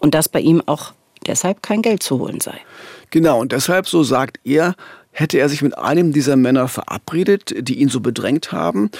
[0.00, 0.92] und dass bei ihm auch
[1.26, 2.60] deshalb kein Geld zu holen sei.
[3.10, 4.74] Genau, und deshalb, so sagt er,
[5.12, 8.90] hätte er sich mit einem dieser Männer verabredet, die ihn so bedrängt haben.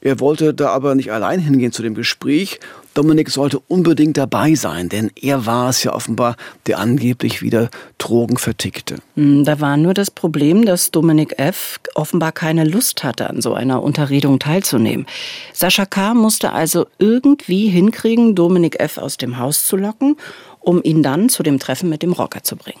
[0.00, 2.58] Er wollte da aber nicht allein hingehen zu dem Gespräch.
[2.94, 8.36] Dominik sollte unbedingt dabei sein, denn er war es ja offenbar, der angeblich wieder Drogen
[8.36, 8.96] vertickte.
[9.14, 11.78] Hm, da war nur das Problem, dass Dominik F.
[11.94, 15.06] offenbar keine Lust hatte, an so einer Unterredung teilzunehmen.
[15.52, 16.14] Sascha K.
[16.14, 18.98] musste also irgendwie hinkriegen, Dominik F.
[18.98, 20.16] aus dem Haus zu locken
[20.60, 22.80] um ihn dann zu dem Treffen mit dem Rocker zu bringen.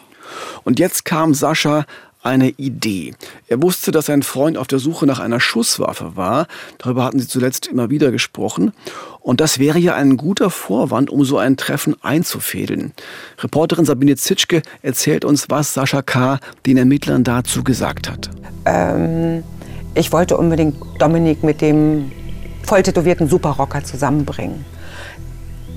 [0.64, 1.86] Und jetzt kam Sascha
[2.22, 3.14] eine Idee.
[3.48, 6.46] Er wusste, dass sein Freund auf der Suche nach einer Schusswaffe war.
[6.78, 8.72] Darüber hatten sie zuletzt immer wieder gesprochen.
[9.20, 12.92] Und das wäre ja ein guter Vorwand, um so ein Treffen einzufädeln.
[13.38, 16.38] Reporterin Sabine Zitschke erzählt uns, was Sascha K.
[16.66, 18.30] den Ermittlern dazu gesagt hat.
[18.66, 19.42] Ähm,
[19.94, 22.12] ich wollte unbedingt Dominik mit dem
[22.64, 24.64] volltätowierten Superrocker zusammenbringen.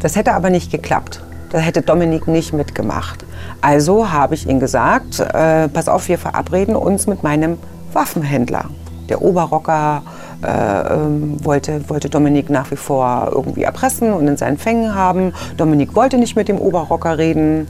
[0.02, 1.22] Das hätte aber nicht geklappt.
[1.54, 3.26] Da hätte Dominik nicht mitgemacht.
[3.62, 7.60] Also habe ich ihm gesagt, äh, pass auf, wir verabreden uns mit meinem
[7.94, 8.66] Waffenhändler.
[9.08, 10.02] Der Oberrocker
[10.44, 15.32] äh, ähm, wollte, wollte Dominik nach wie vor irgendwie erpressen und in seinen Fängen haben.
[15.56, 17.68] Dominik wollte nicht mit dem Oberrocker reden.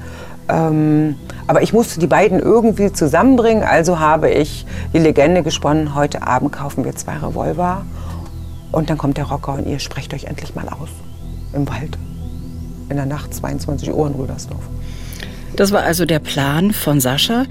[0.47, 1.17] Ähm,
[1.47, 6.53] aber ich musste die beiden irgendwie zusammenbringen, also habe ich die Legende gesponnen, heute Abend
[6.53, 7.85] kaufen wir zwei Revolver
[8.71, 10.89] Und dann kommt der Rocker und ihr sprecht euch endlich mal aus.
[11.51, 11.97] Im Wald.
[12.89, 14.63] In der Nacht, 22 Uhr in Rüdersdorf.
[15.55, 17.45] Das war also der Plan von Sascha.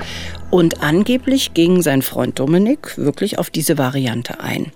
[0.50, 4.72] Und angeblich ging sein Freund Dominik wirklich auf diese Variante ein.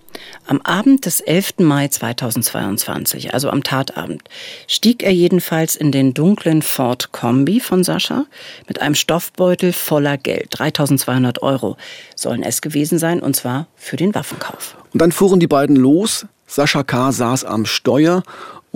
[0.46, 1.54] Am Abend des 11.
[1.58, 4.22] Mai 2022, also am Tatabend,
[4.68, 8.26] stieg er jedenfalls in den dunklen Ford Kombi von Sascha
[8.68, 10.46] mit einem Stoffbeutel voller Geld.
[10.50, 11.76] 3200 Euro
[12.14, 14.76] sollen es gewesen sein, und zwar für den Waffenkauf.
[14.92, 16.26] Und dann fuhren die beiden los.
[16.46, 17.10] Sascha K.
[17.10, 18.22] saß am Steuer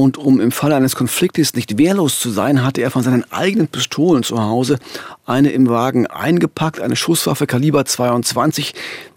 [0.01, 3.69] und um im Falle eines Konfliktes nicht wehrlos zu sein, hatte er von seinen eigenen
[3.69, 4.79] Pistolen zu Hause
[5.27, 8.75] eine im Wagen eingepackt, eine Schusswaffe Kaliber 22,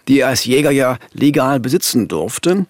[0.10, 2.66] die er als Jäger ja legal besitzen durfte.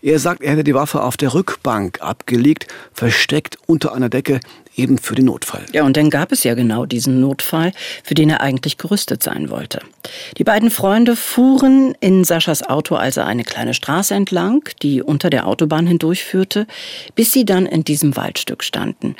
[0.00, 4.38] Er sagt, er hätte die Waffe auf der Rückbank abgelegt, versteckt unter einer Decke,
[4.76, 5.64] eben für den Notfall.
[5.72, 7.72] Ja, und dann gab es ja genau diesen Notfall,
[8.04, 9.80] für den er eigentlich gerüstet sein wollte.
[10.38, 15.46] Die beiden Freunde fuhren in Saschas Auto also eine kleine Straße entlang, die unter der
[15.46, 16.66] Autobahn hindurchführte,
[17.14, 19.16] bis sie dann in diesem Waldstück standen.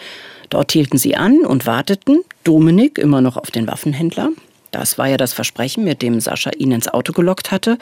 [0.51, 4.31] Dort hielten sie an und warteten, Dominik immer noch auf den Waffenhändler,
[4.77, 7.79] das war ja das Versprechen, mit dem Sascha ihn ins Auto gelockt hatte.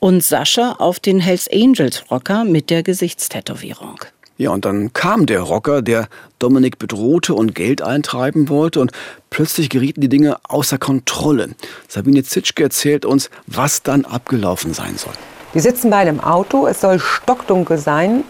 [0.00, 4.00] Und Sascha auf den Hells Angels Rocker mit der Gesichtstätowierung.
[4.36, 6.08] Ja, und dann kam der Rocker, der
[6.40, 8.90] Dominik bedrohte und Geld eintreiben wollte und
[9.30, 11.50] plötzlich gerieten die Dinge außer Kontrolle.
[11.86, 15.12] Sabine Zitschke erzählt uns, was dann abgelaufen sein soll.
[15.52, 18.24] Wir sitzen beide im Auto, es soll stockdunkel sein,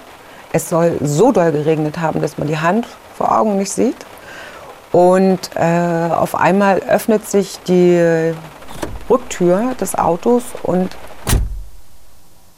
[0.52, 2.86] es soll so doll geregnet haben, dass man die Hand
[3.16, 3.96] vor Augen nicht sieht.
[4.92, 8.32] Und äh, auf einmal öffnet sich die
[9.08, 10.90] Rücktür des Autos und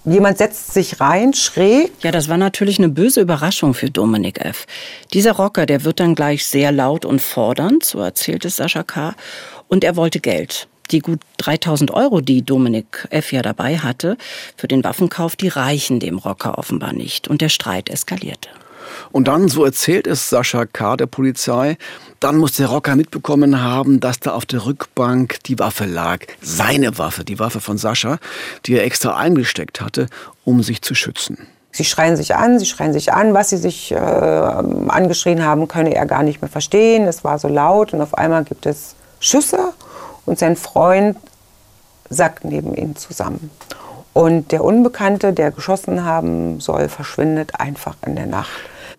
[0.09, 1.91] Jemand setzt sich rein, schräg.
[2.01, 4.65] Ja, das war natürlich eine böse Überraschung für Dominik F.
[5.13, 9.17] Dieser Rocker, der wird dann gleich sehr laut und fordernd, so erzählt es Sascha K.
[9.67, 10.69] Und er wollte Geld.
[10.93, 13.33] Die gut 3000 Euro, die Dominik F.
[13.33, 14.17] ja dabei hatte,
[14.57, 17.27] für den Waffenkauf, die reichen dem Rocker offenbar nicht.
[17.27, 18.51] Und der Streit eskalierte.
[19.13, 20.97] Und dann, so erzählt es Sascha K.
[20.97, 21.77] der Polizei,
[22.21, 26.21] dann muss der Rocker mitbekommen haben, dass da auf der Rückbank die Waffe lag.
[26.41, 28.19] Seine Waffe, die Waffe von Sascha,
[28.65, 30.07] die er extra eingesteckt hatte,
[30.45, 31.39] um sich zu schützen.
[31.73, 33.35] Sie schreien sich an, sie schreien sich an.
[33.35, 37.07] Was sie sich äh, angeschrien haben, könne er gar nicht mehr verstehen.
[37.07, 39.75] Es war so laut und auf einmal gibt es Schüsse
[40.25, 41.19] und sein Freund
[42.09, 43.51] sackt neben ihm zusammen.
[44.15, 48.49] Und der Unbekannte, der geschossen haben soll, verschwindet einfach in der Nacht.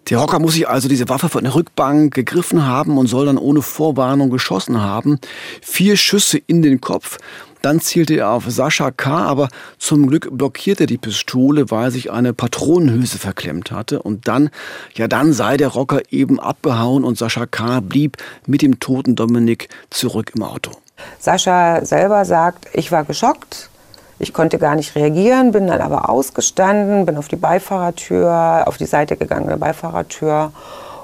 [0.10, 3.38] Der Rocker muss sich also diese Waffe von der Rückbank gegriffen haben und soll dann
[3.38, 5.20] ohne Vorwarnung geschossen haben.
[5.62, 7.18] Vier Schüsse in den Kopf.
[7.62, 12.34] Dann zielte er auf Sascha K., aber zum Glück blockierte die Pistole, weil sich eine
[12.34, 14.02] Patronenhülse verklemmt hatte.
[14.02, 14.50] Und dann,
[14.94, 17.82] ja, dann sei der Rocker eben abgehauen und Sascha K.
[17.82, 20.72] blieb mit dem toten Dominik zurück im Auto.
[21.20, 23.70] Sascha selber sagt, ich war geschockt.
[24.20, 28.88] Ich konnte gar nicht reagieren, bin dann aber ausgestanden, bin auf die Beifahrertür, auf die
[28.88, 30.52] Seite gegangen der Beifahrertür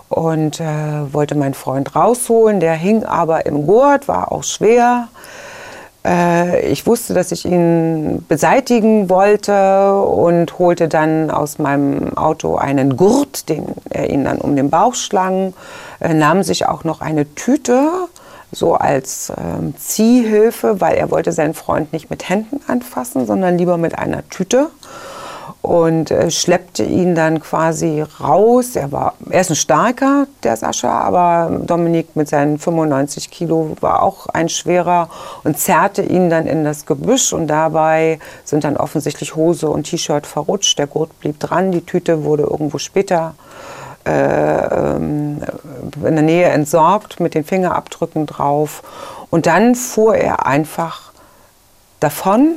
[0.10, 2.60] und äh, wollte meinen Freund rausholen.
[2.60, 5.10] Der hing aber im Gurt, war auch schwer.
[6.04, 12.98] Äh, ich wusste, dass ich ihn beseitigen wollte und holte dann aus meinem Auto einen
[12.98, 15.54] Gurt, den er ihn dann um den Bauch schlang,
[16.00, 17.90] nahm sich auch noch eine Tüte
[18.54, 23.78] so als ähm, Ziehhilfe, weil er wollte seinen Freund nicht mit Händen anfassen, sondern lieber
[23.78, 24.70] mit einer Tüte
[25.64, 28.76] und äh, schleppte ihn dann quasi raus.
[28.76, 34.04] Er war, er ist ein starker, der Sascha, aber Dominik mit seinen 95 Kilo war
[34.04, 35.10] auch ein schwerer
[35.46, 40.28] und zerrte ihn dann in das Gebüsch und dabei sind dann offensichtlich Hose und T-Shirt
[40.28, 40.78] verrutscht.
[40.78, 45.40] Der Gurt blieb dran, die Tüte wurde irgendwo später äh, in
[46.02, 48.84] der Nähe entsorgt mit den Fingerabdrücken drauf.
[49.30, 51.12] Und dann fuhr er einfach
[52.00, 52.56] davon.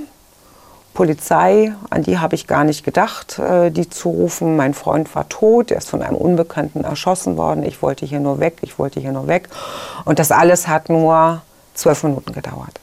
[0.94, 4.56] Polizei, an die habe ich gar nicht gedacht, äh, die zu rufen.
[4.56, 7.64] Mein Freund war tot, er ist von einem Unbekannten erschossen worden.
[7.64, 9.50] Ich wollte hier nur weg, ich wollte hier nur weg.
[10.06, 11.42] Und das alles hat nur
[11.74, 12.80] zwölf Minuten gedauert.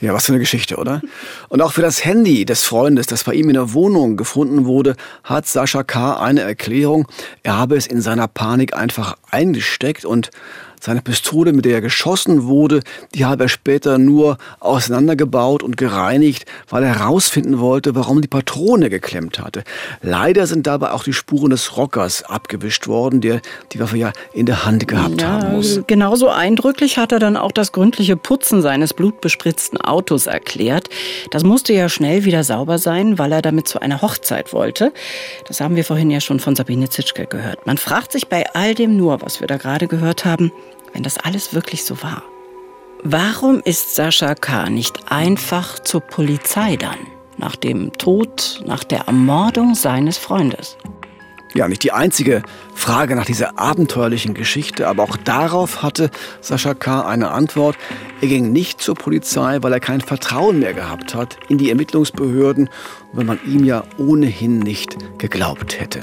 [0.00, 1.02] Ja, was für eine Geschichte, oder?
[1.50, 4.96] Und auch für das Handy des Freundes, das bei ihm in der Wohnung gefunden wurde,
[5.24, 6.18] hat Sascha K.
[6.18, 7.06] eine Erklärung.
[7.42, 10.30] Er habe es in seiner Panik einfach eingesteckt und
[10.80, 12.80] seine Pistole, mit der er geschossen wurde,
[13.14, 18.90] die habe er später nur auseinandergebaut und gereinigt, weil er herausfinden wollte, warum die Patrone
[18.90, 19.62] geklemmt hatte.
[20.02, 23.40] Leider sind dabei auch die Spuren des Rockers abgewischt worden, der
[23.72, 25.80] die Waffe ja in der Hand gehabt ja, haben muss.
[25.86, 30.88] Genauso eindrücklich hat er dann auch das gründliche Putzen seines blutbespritzten Autos erklärt.
[31.30, 34.92] Das musste ja schnell wieder sauber sein, weil er damit zu einer Hochzeit wollte.
[35.46, 37.66] Das haben wir vorhin ja schon von Sabine Zitschke gehört.
[37.66, 40.52] Man fragt sich bei all dem nur, was wir da gerade gehört haben,
[40.92, 42.22] wenn das alles wirklich so war.
[43.02, 44.68] Warum ist Sascha K.
[44.68, 46.98] nicht einfach zur Polizei dann?
[47.40, 50.76] nach dem Tod, nach der Ermordung seines Freundes.
[51.52, 52.42] Ja, nicht die einzige
[52.76, 57.00] Frage nach dieser abenteuerlichen Geschichte, aber auch darauf hatte Sascha K.
[57.00, 57.76] eine Antwort.
[58.20, 62.70] Er ging nicht zur Polizei, weil er kein Vertrauen mehr gehabt hat in die Ermittlungsbehörden,
[63.12, 66.02] weil man ihm ja ohnehin nicht geglaubt hätte.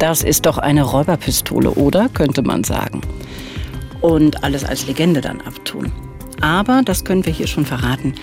[0.00, 2.08] Das ist doch eine Räuberpistole, oder?
[2.08, 3.02] könnte man sagen
[4.00, 5.92] und alles als Legende dann abtun.
[6.40, 8.14] Aber, das können wir hier schon verraten,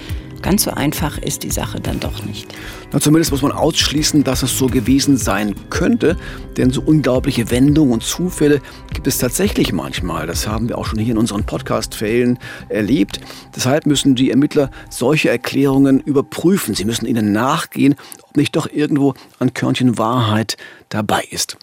[0.42, 2.54] ganz so einfach ist die Sache dann doch nicht.
[2.92, 6.18] Na, zumindest muss man ausschließen, dass es so gewesen sein könnte,
[6.58, 8.62] denn so unglaubliche Wendungen und Zufälle
[8.94, 10.26] gibt es tatsächlich manchmal.
[10.26, 13.20] Das haben wir auch schon hier in unseren Podcast-Fällen erlebt.
[13.56, 16.74] Deshalb müssen die Ermittler solche Erklärungen überprüfen.
[16.74, 17.96] Sie müssen ihnen nachgehen,
[18.38, 20.58] nicht doch irgendwo ein Körnchen Wahrheit
[20.90, 21.58] dabei ist.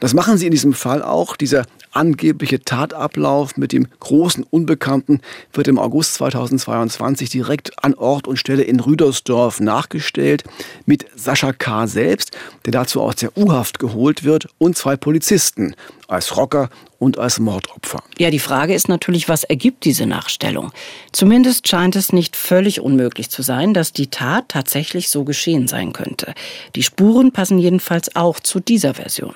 [0.00, 1.36] Das machen sie in diesem Fall auch.
[1.36, 5.20] Dieser angebliche Tatablauf mit dem großen Unbekannten
[5.52, 10.44] wird im August 2022 direkt an Ort und Stelle in Rüdersdorf nachgestellt
[10.86, 11.86] mit Sascha K.
[11.86, 15.74] selbst, der dazu aus der U-Haft geholt wird und zwei Polizisten
[16.12, 18.00] als Rocker und als Mordopfer.
[18.18, 20.70] Ja, die Frage ist natürlich, was ergibt diese Nachstellung?
[21.10, 25.92] Zumindest scheint es nicht völlig unmöglich zu sein, dass die Tat tatsächlich so geschehen sein
[25.92, 26.34] könnte.
[26.76, 29.34] Die Spuren passen jedenfalls auch zu dieser Version.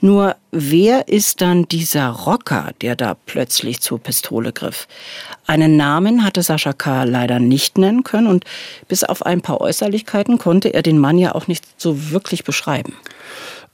[0.00, 4.86] Nur wer ist dann dieser Rocker, der da plötzlich zur Pistole griff?
[5.46, 7.04] Einen Namen hatte Sascha K.
[7.04, 8.44] leider nicht nennen können und
[8.88, 12.94] bis auf ein paar Äußerlichkeiten konnte er den Mann ja auch nicht so wirklich beschreiben.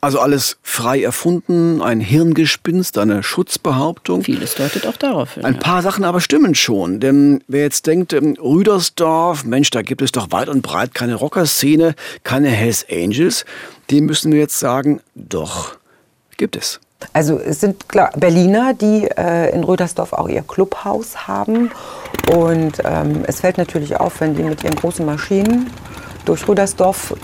[0.01, 4.23] Also alles frei erfunden, ein Hirngespinst, eine Schutzbehauptung.
[4.23, 5.45] Vieles deutet auch darauf hin.
[5.45, 7.01] Ein paar Sachen aber stimmen schon.
[7.01, 11.15] Denn wer jetzt denkt, ähm, Rüdersdorf, Mensch, da gibt es doch weit und breit keine
[11.15, 13.45] Rockerszene, keine Hells Angels,
[13.91, 15.77] dem müssen wir jetzt sagen, doch,
[16.37, 16.81] gibt es.
[17.13, 21.71] Also es sind klar Berliner, die äh, in Rödersdorf auch ihr Clubhaus haben.
[22.35, 25.71] Und ähm, es fällt natürlich auf, wenn die mit ihren großen Maschinen
[26.25, 27.15] durch Rödersdorf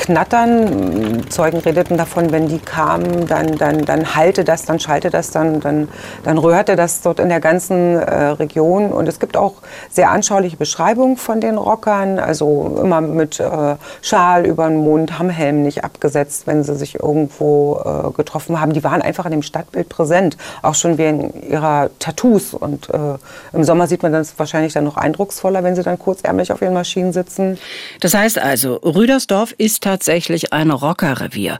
[0.00, 1.28] Knattern.
[1.28, 5.60] Zeugen redeten davon, wenn die kamen, dann, dann, dann halte das, dann schalte das, dann,
[5.60, 5.88] dann,
[6.24, 8.92] dann rührte das dort in der ganzen äh, Region.
[8.92, 9.54] Und es gibt auch
[9.90, 15.28] sehr anschauliche Beschreibungen von den Rockern, also immer mit äh, Schal über den Mund, haben
[15.28, 18.72] Helm nicht abgesetzt, wenn sie sich irgendwo äh, getroffen haben.
[18.72, 22.54] Die waren einfach in dem Stadtbild präsent, auch schon wegen ihrer Tattoos.
[22.54, 23.18] Und äh,
[23.52, 26.74] im Sommer sieht man das wahrscheinlich dann noch eindrucksvoller, wenn sie dann kurzärmlich auf ihren
[26.74, 27.58] Maschinen sitzen.
[28.00, 31.58] Das heißt also, Rüdersdorf ist tatsächlich ein Rockerrevier.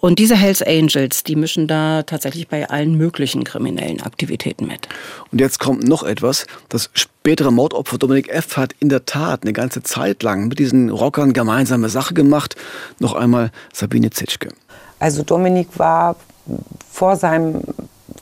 [0.00, 4.86] Und diese Hells Angels, die mischen da tatsächlich bei allen möglichen kriminellen Aktivitäten mit.
[5.32, 6.46] Und jetzt kommt noch etwas.
[6.68, 8.58] Das spätere Mordopfer Dominik F.
[8.58, 12.54] hat in der Tat eine ganze Zeit lang mit diesen Rockern gemeinsame Sache gemacht.
[12.98, 14.50] Noch einmal Sabine Zitschke.
[14.98, 16.16] Also Dominik war
[16.90, 17.62] vor seinem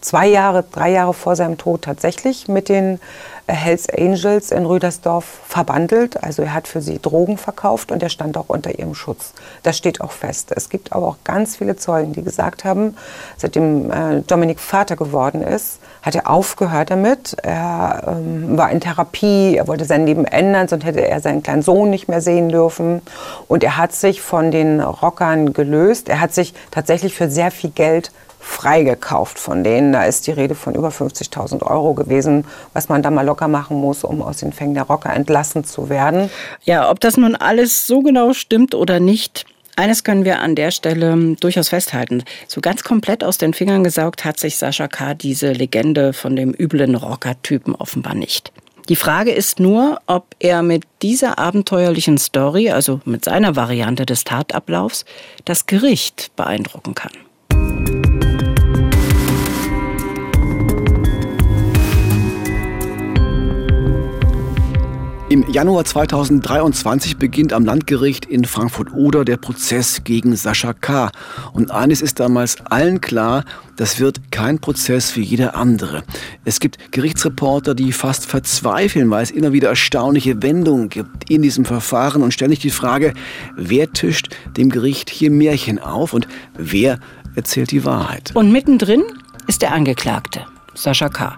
[0.00, 3.00] zwei Jahre, drei Jahre vor seinem Tod tatsächlich mit den
[3.48, 6.22] Hells Angels in Rüdersdorf verbandelt.
[6.22, 9.32] Also er hat für sie Drogen verkauft und er stand auch unter ihrem Schutz.
[9.62, 10.52] Das steht auch fest.
[10.54, 12.96] Es gibt aber auch ganz viele Zeugen, die gesagt haben,
[13.36, 17.36] seitdem äh, Dominik Vater geworden ist, hat er aufgehört damit.
[17.42, 21.62] Er ähm, war in Therapie, er wollte sein Leben ändern, sonst hätte er seinen kleinen
[21.62, 23.02] Sohn nicht mehr sehen dürfen.
[23.48, 26.08] Und er hat sich von den Rockern gelöst.
[26.08, 28.12] Er hat sich tatsächlich für sehr viel Geld
[28.48, 29.92] freigekauft von denen.
[29.92, 33.76] Da ist die Rede von über 50.000 Euro gewesen, was man da mal locker machen
[33.76, 36.30] muss, um aus den Fängen der Rocker entlassen zu werden.
[36.64, 40.72] Ja, ob das nun alles so genau stimmt oder nicht, eines können wir an der
[40.72, 42.24] Stelle durchaus festhalten.
[42.48, 45.14] So ganz komplett aus den Fingern gesaugt hat sich Sascha K.
[45.14, 48.52] diese Legende von dem üblen Rocker-Typen offenbar nicht.
[48.88, 54.24] Die Frage ist nur, ob er mit dieser abenteuerlichen Story, also mit seiner Variante des
[54.24, 55.04] Tatablaufs,
[55.44, 57.97] das Gericht beeindrucken kann.
[65.38, 71.12] Im Januar 2023 beginnt am Landgericht in Frankfurt-Oder der Prozess gegen Sascha K.
[71.52, 73.44] Und eines ist damals allen klar,
[73.76, 76.02] das wird kein Prozess wie jeder andere.
[76.44, 81.64] Es gibt Gerichtsreporter, die fast verzweifeln, weil es immer wieder erstaunliche Wendungen gibt in diesem
[81.64, 83.14] Verfahren und ständig die Frage,
[83.56, 86.98] wer tischt dem Gericht hier Märchen auf und wer
[87.36, 88.32] erzählt die Wahrheit.
[88.34, 89.04] Und mittendrin
[89.46, 90.46] ist der Angeklagte.
[90.78, 91.36] Sascha K.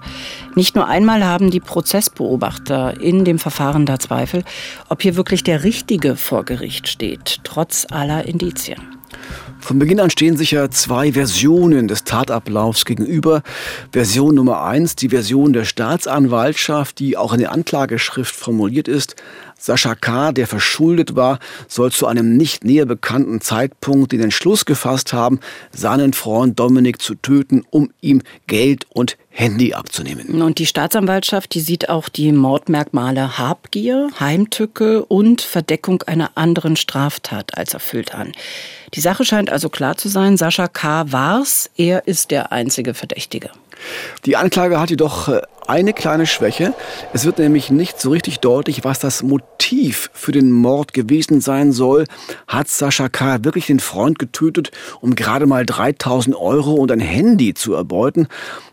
[0.55, 4.45] Nicht nur einmal haben die Prozessbeobachter in dem Verfahren da Zweifel,
[4.89, 8.81] ob hier wirklich der Richtige vor Gericht steht, trotz aller Indizien.
[9.59, 13.43] Von Beginn an stehen sich ja zwei Versionen des Tatablaufs gegenüber.
[13.93, 19.17] Version Nummer eins, die Version der Staatsanwaltschaft, die auch in der Anklageschrift formuliert ist.
[19.61, 25.13] Sascha K., der verschuldet war, soll zu einem nicht näher bekannten Zeitpunkt den Entschluss gefasst
[25.13, 25.39] haben,
[25.71, 30.43] seinen Freund Dominik zu töten, um ihm Geld und Handy abzunehmen.
[30.43, 37.57] Und die Staatsanwaltschaft, die sieht auch die Mordmerkmale Habgier, Heimtücke und Verdeckung einer anderen Straftat
[37.57, 38.33] als erfüllt an.
[38.95, 41.13] Die Sache scheint also klar zu sein, Sascha K.
[41.13, 43.51] war's, er ist der einzige Verdächtige.
[44.27, 45.41] Die Anklage hat jedoch äh,
[45.71, 46.75] eine kleine Schwäche.
[47.13, 51.71] Es wird nämlich nicht so richtig deutlich, was das Motiv für den Mord gewesen sein
[51.71, 52.07] soll.
[52.49, 53.45] Hat Sascha K.
[53.45, 58.27] wirklich den Freund getötet, um gerade mal 3000 Euro und ein Handy zu erbeuten?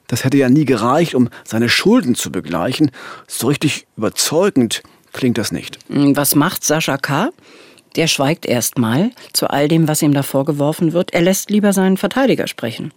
[0.08, 2.89] Das hätte ja nie gereicht, um seine Schulden zu begleichen.
[3.28, 4.82] So richtig überzeugend
[5.14, 5.78] klingt das nicht.
[5.89, 7.30] Was macht Sascha K.?
[7.95, 11.14] Der schweigt erstmal zu all dem, was ihm da vorgeworfen wird.
[11.14, 12.91] Er lässt lieber seinen Verteidiger sprechen.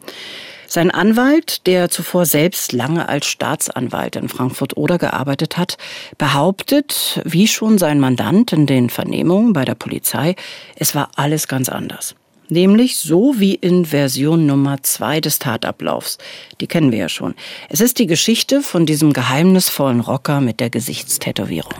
[0.72, 5.78] Sein Anwalt, der zuvor selbst lange als Staatsanwalt in Frankfurt-Oder gearbeitet hat,
[6.16, 10.36] behauptet, wie schon sein Mandant in den Vernehmungen bei der Polizei,
[10.76, 12.14] es war alles ganz anders.
[12.50, 16.18] Nämlich so wie in Version Nummer zwei des Tatablaufs.
[16.60, 17.34] Die kennen wir ja schon.
[17.68, 21.74] Es ist die Geschichte von diesem geheimnisvollen Rocker mit der Gesichtstätowierung.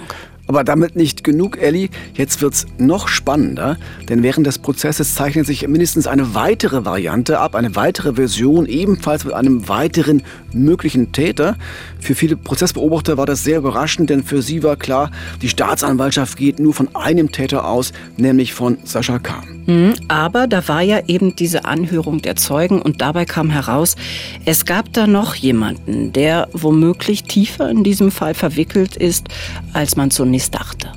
[0.51, 1.91] Aber damit nicht genug, Ellie.
[2.15, 3.77] Jetzt wird's noch spannender,
[4.09, 9.25] denn während des Prozesses zeichnet sich mindestens eine weitere Variante ab, eine weitere Version, ebenfalls
[9.25, 11.57] mit einem weiteren möglichen Täter.
[12.01, 15.11] Für viele Prozessbeobachter war das sehr überraschend, denn für sie war klar,
[15.43, 19.43] die Staatsanwaltschaft geht nur von einem Täter aus, nämlich von Sascha K.
[19.67, 23.97] Mhm, aber da war ja eben diese Anhörung der Zeugen und dabei kam heraus,
[24.45, 29.29] es gab da noch jemanden, der womöglich tiefer in diesem Fall verwickelt ist,
[29.73, 30.91] als man zunächst dachte.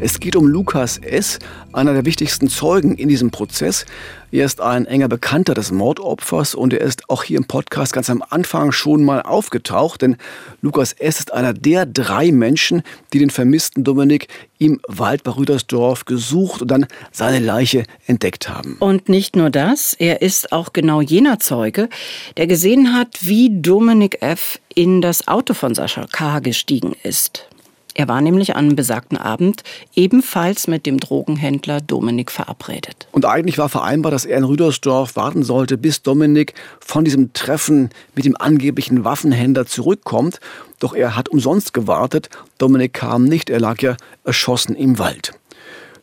[0.00, 1.38] Es geht um Lukas S.,
[1.72, 3.86] einer der wichtigsten Zeugen in diesem Prozess.
[4.32, 8.08] Er ist ein enger Bekannter des Mordopfers und er ist auch hier im Podcast ganz
[8.08, 10.16] am Anfang schon mal aufgetaucht, denn
[10.62, 11.18] Lukas S.
[11.18, 16.70] ist einer der drei Menschen, die den vermissten Dominik im Wald bei Rüdersdorf gesucht und
[16.70, 18.78] dann seine Leiche entdeckt haben.
[18.78, 21.90] Und nicht nur das, er ist auch genau jener Zeuge,
[22.38, 24.58] der gesehen hat, wie Dominik F.
[24.74, 26.38] in das Auto von Sascha K.
[26.38, 27.50] gestiegen ist.
[27.94, 29.62] Er war nämlich an besagten Abend
[29.94, 33.06] ebenfalls mit dem Drogenhändler Dominik verabredet.
[33.12, 37.90] Und eigentlich war vereinbar, dass er in Rüdersdorf warten sollte, bis Dominik von diesem Treffen
[38.14, 40.40] mit dem angeblichen Waffenhändler zurückkommt.
[40.78, 42.30] Doch er hat umsonst gewartet.
[42.58, 45.32] Dominik kam nicht, er lag ja erschossen im Wald.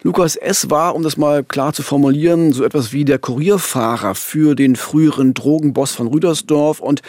[0.01, 0.69] Lukas S.
[0.69, 5.33] war, um das mal klar zu formulieren, so etwas wie der Kurierfahrer für den früheren
[5.33, 7.01] Drogenboss von Rüdersdorf und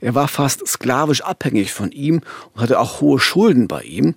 [0.00, 2.22] er war fast sklavisch abhängig von ihm
[2.54, 4.14] und hatte auch hohe Schulden bei ihm.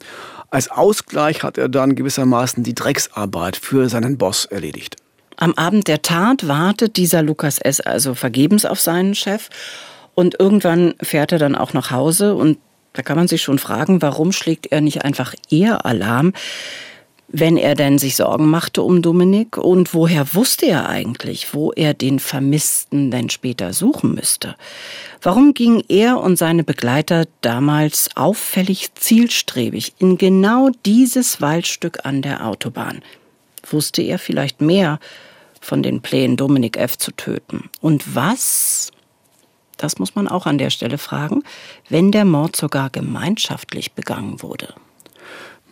[0.49, 4.95] Als Ausgleich hat er dann gewissermaßen die Drecksarbeit für seinen Boss erledigt.
[5.36, 7.82] Am Abend der Tat wartet dieser Lukas S.
[7.82, 9.49] also vergebens auf seinen Chef
[10.15, 12.59] und irgendwann fährt er dann auch nach Hause und
[12.93, 16.32] da kann man sich schon fragen, warum schlägt er nicht einfach eher Alarm?
[17.34, 21.93] Wenn er denn sich Sorgen machte um Dominik und woher wusste er eigentlich, wo er
[21.93, 24.55] den Vermissten denn später suchen müsste?
[25.21, 32.45] Warum gingen er und seine Begleiter damals auffällig zielstrebig in genau dieses Waldstück an der
[32.45, 33.01] Autobahn?
[33.65, 34.99] Wusste er vielleicht mehr
[35.61, 36.97] von den Plänen, Dominik F.
[36.97, 37.69] zu töten?
[37.79, 38.91] Und was,
[39.77, 41.43] das muss man auch an der Stelle fragen,
[41.88, 44.73] wenn der Mord sogar gemeinschaftlich begangen wurde?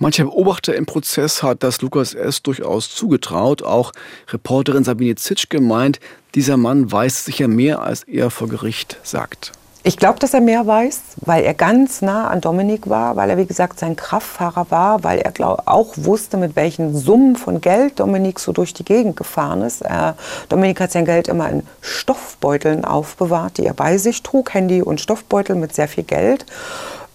[0.02, 2.42] Mancher Beobachter im Prozess hat das Lukas S.
[2.42, 3.64] durchaus zugetraut.
[3.64, 3.92] Auch
[4.30, 6.00] Reporterin Sabine Zitsch gemeint,
[6.36, 9.52] dieser Mann weiß sicher mehr, als er vor Gericht sagt.
[9.84, 13.38] Ich glaube, dass er mehr weiß, weil er ganz nah an Dominik war, weil er,
[13.38, 18.00] wie gesagt, sein Kraftfahrer war, weil er glaub, auch wusste, mit welchen Summen von Geld
[18.00, 19.82] Dominik so durch die Gegend gefahren ist.
[19.82, 20.16] Er,
[20.48, 25.02] Dominik hat sein Geld immer in Stoffbeuteln aufbewahrt, die er bei sich trug, Handy und
[25.02, 26.46] Stoffbeutel mit sehr viel Geld.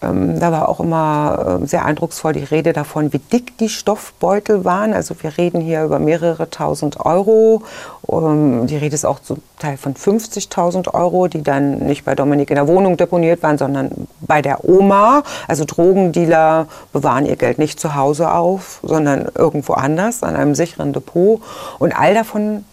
[0.04, 4.64] Ähm, da war auch immer äh, sehr eindrucksvoll die Rede davon, wie dick die Stoffbeutel
[4.64, 4.92] waren.
[4.92, 7.62] Also wir reden hier über mehrere tausend Euro.
[8.10, 12.50] Ähm, die Rede ist auch zum Teil von 50.000 Euro, die dann nicht bei Dominik
[12.50, 15.22] in der Wohnung deponiert waren, sondern bei der Oma.
[15.48, 20.92] Also Drogendealer bewahren ihr Geld nicht zu Hause auf, sondern irgendwo anders, an einem sicheren
[20.92, 21.40] Depot.
[21.78, 22.64] Und all davon,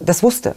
[0.00, 0.54] das wusste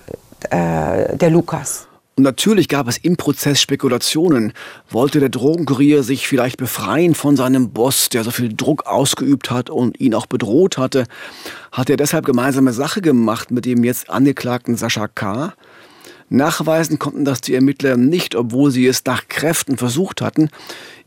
[0.50, 1.87] äh, der Lukas.
[2.18, 4.54] Und natürlich gab es im Prozess Spekulationen.
[4.90, 9.70] Wollte der Drogenkurier sich vielleicht befreien von seinem Boss, der so viel Druck ausgeübt hat
[9.70, 11.06] und ihn auch bedroht hatte?
[11.72, 15.54] Hat er deshalb gemeinsame Sache gemacht mit dem jetzt angeklagten Sascha K.?
[16.30, 20.50] Nachweisen konnten das die Ermittler nicht, obwohl sie es nach Kräften versucht hatten.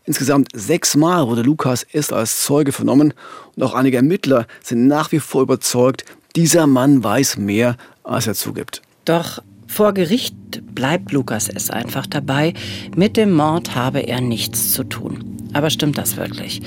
[0.05, 2.13] Insgesamt sechsmal wurde Lukas S.
[2.13, 3.15] als Zeuge vernommen
[3.57, 6.05] und auch einige Ermittler sind nach wie vor überzeugt,
[6.37, 8.81] dieser Mann weiß mehr, als er zugibt.
[9.05, 10.35] Doch vor Gericht
[10.75, 12.55] bleibt Lukas es einfach dabei,
[12.97, 15.37] mit dem Mord habe er nichts zu tun.
[15.53, 16.61] Aber stimmt das wirklich?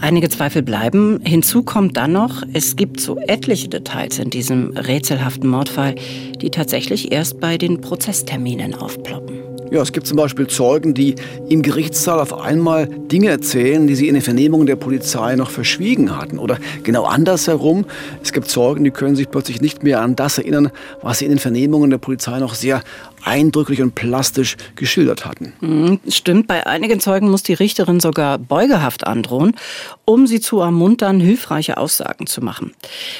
[0.00, 1.20] Einige Zweifel bleiben.
[1.24, 5.94] Hinzu kommt dann noch, es gibt so etliche Details in diesem rätselhaften Mordfall,
[6.40, 9.36] die tatsächlich erst bei den Prozessterminen aufploppen.
[9.70, 11.16] Ja, es gibt zum Beispiel Zeugen, die
[11.48, 16.16] im Gerichtssaal auf einmal Dinge erzählen, die sie in den Vernehmungen der Polizei noch verschwiegen
[16.16, 16.38] hatten.
[16.38, 17.84] Oder genau andersherum,
[18.22, 20.70] es gibt Zeugen, die können sich plötzlich nicht mehr an das erinnern,
[21.02, 22.82] was sie in den Vernehmungen der Polizei noch sehr
[23.26, 25.52] eindrücklich und plastisch geschildert hatten.
[25.60, 29.56] Mhm, stimmt, bei einigen Zeugen muss die Richterin sogar Beugehaft androhen,
[30.04, 32.72] um sie zu ermuntern, hilfreiche Aussagen zu machen.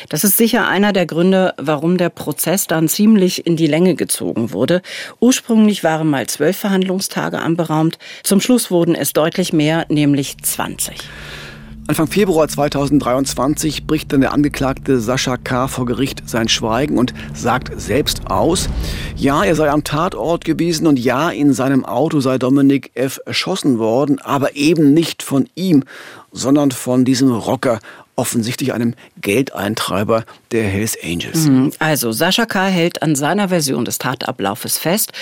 [0.09, 4.53] Das ist sicher einer der Gründe, warum der Prozess dann ziemlich in die Länge gezogen
[4.53, 4.81] wurde.
[5.21, 10.97] Ursprünglich waren mal zwölf Verhandlungstage anberaumt, zum Schluss wurden es deutlich mehr, nämlich 20.
[11.89, 15.69] Anfang Februar 2023 bricht dann der Angeklagte Sascha K.
[15.69, 18.69] vor Gericht sein Schweigen und sagt selbst aus,
[19.15, 23.21] ja, er sei am Tatort gewesen und ja, in seinem Auto sei Dominik F.
[23.25, 25.85] erschossen worden, aber eben nicht von ihm,
[26.33, 27.79] sondern von diesem Rocker
[28.17, 31.45] offensichtlich einem Geldeintreiber der Hells Angels.
[31.45, 31.73] Mhm.
[31.79, 32.67] Also Sascha K.
[32.67, 35.13] hält an seiner Version des Tatablaufes fest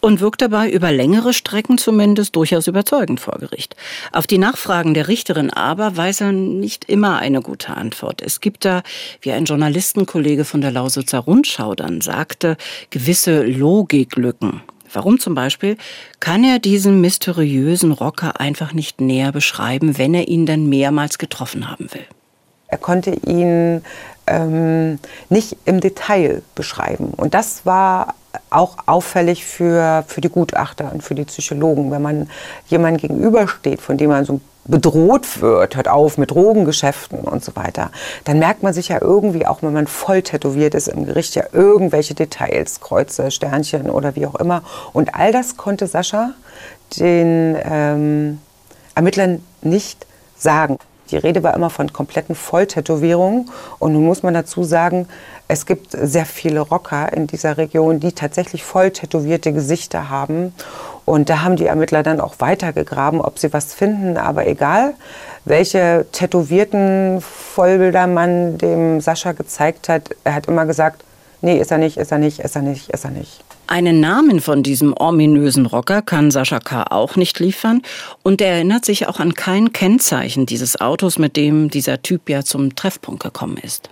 [0.00, 3.76] und wirkt dabei über längere Strecken zumindest durchaus überzeugend vor Gericht.
[4.12, 8.22] Auf die Nachfragen der Richterin aber weiß er nicht immer eine gute Antwort.
[8.22, 8.82] Es gibt da,
[9.20, 12.56] wie ein Journalistenkollege von der Lausitzer Rundschau dann sagte,
[12.90, 14.62] gewisse Logiklücken.
[14.90, 15.76] Warum zum Beispiel
[16.18, 21.70] kann er diesen mysteriösen Rocker einfach nicht näher beschreiben, wenn er ihn dann mehrmals getroffen
[21.70, 22.06] haben will?
[22.68, 23.82] Er konnte ihn
[24.26, 24.98] ähm,
[25.28, 27.12] nicht im Detail beschreiben.
[27.16, 28.14] Und das war
[28.50, 31.90] auch auffällig für, für die Gutachter und für die Psychologen.
[31.90, 32.30] Wenn man
[32.68, 37.90] jemandem gegenübersteht, von dem man so bedroht wird, hört auf mit Drogengeschäften und so weiter,
[38.24, 41.44] dann merkt man sich ja irgendwie, auch wenn man voll tätowiert ist im Gericht, ja
[41.52, 44.62] irgendwelche Details, Kreuze, Sternchen oder wie auch immer.
[44.92, 46.32] Und all das konnte Sascha
[46.98, 48.40] den ähm,
[48.94, 50.06] Ermittlern nicht
[50.36, 50.78] sagen.
[51.10, 53.50] Die Rede war immer von kompletten Volltätowierungen.
[53.78, 55.08] Und nun muss man dazu sagen,
[55.48, 60.54] es gibt sehr viele Rocker in dieser Region, die tatsächlich voll tätowierte Gesichter haben.
[61.04, 64.18] Und da haben die Ermittler dann auch weitergegraben, ob sie was finden.
[64.18, 64.94] Aber egal,
[65.44, 71.02] welche tätowierten Vollbilder man dem Sascha gezeigt hat, er hat immer gesagt,
[71.40, 73.42] nee, ist er nicht, ist er nicht, ist er nicht, ist er nicht.
[73.70, 76.84] Einen Namen von diesem ominösen Rocker kann Sascha K.
[76.88, 77.82] auch nicht liefern
[78.22, 82.42] und er erinnert sich auch an kein Kennzeichen dieses Autos, mit dem dieser Typ ja
[82.42, 83.90] zum Treffpunkt gekommen ist.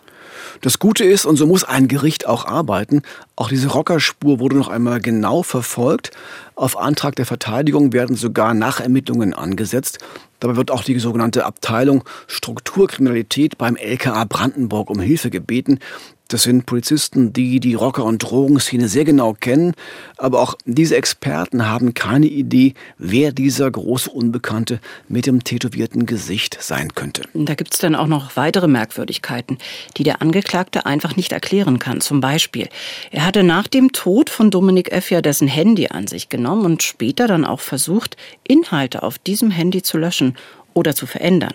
[0.62, 3.03] Das Gute ist, und so muss ein Gericht auch arbeiten,
[3.37, 6.11] auch diese Rockerspur wurde noch einmal genau verfolgt.
[6.55, 9.99] Auf Antrag der Verteidigung werden sogar Nachermittlungen angesetzt.
[10.41, 15.81] Dabei wird auch die sogenannte Abteilung Strukturkriminalität beim LKA Brandenburg um Hilfe gebeten.
[16.29, 19.74] Das sind Polizisten, die die Rocker- und Drogenszene sehr genau kennen.
[20.16, 26.59] Aber auch diese Experten haben keine Idee, wer dieser große Unbekannte mit dem tätowierten Gesicht
[26.61, 27.22] sein könnte.
[27.35, 29.59] Da gibt es dann auch noch weitere Merkwürdigkeiten,
[29.97, 32.01] die der Angeklagte einfach nicht erklären kann.
[32.01, 32.68] Zum Beispiel,
[33.12, 35.11] er hatte nach dem Tod von Dominik F.
[35.11, 39.83] ja dessen Handy an sich genommen und später dann auch versucht, Inhalte auf diesem Handy
[39.83, 40.37] zu löschen
[40.74, 41.55] oder zu verändern.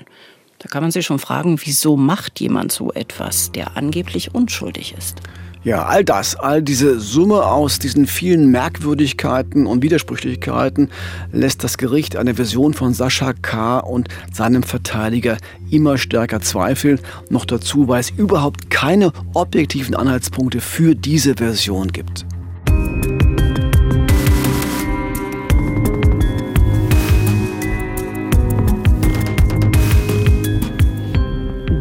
[0.62, 5.20] Da kann man sich schon fragen, wieso macht jemand so etwas, der angeblich unschuldig ist?
[5.64, 10.90] Ja, all das, all diese Summe aus diesen vielen Merkwürdigkeiten und Widersprüchlichkeiten
[11.32, 13.80] lässt das Gericht eine Version von Sascha K.
[13.80, 15.38] und seinem Verteidiger
[15.72, 17.00] immer stärker zweifeln.
[17.30, 22.26] Noch dazu, weil es überhaupt keine objektiven Anhaltspunkte für diese Version gibt.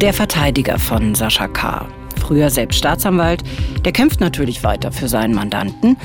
[0.01, 1.87] Der Verteidiger von Sascha K.,
[2.19, 3.43] früher selbst Staatsanwalt,
[3.85, 5.95] der kämpft natürlich weiter für seinen Mandanten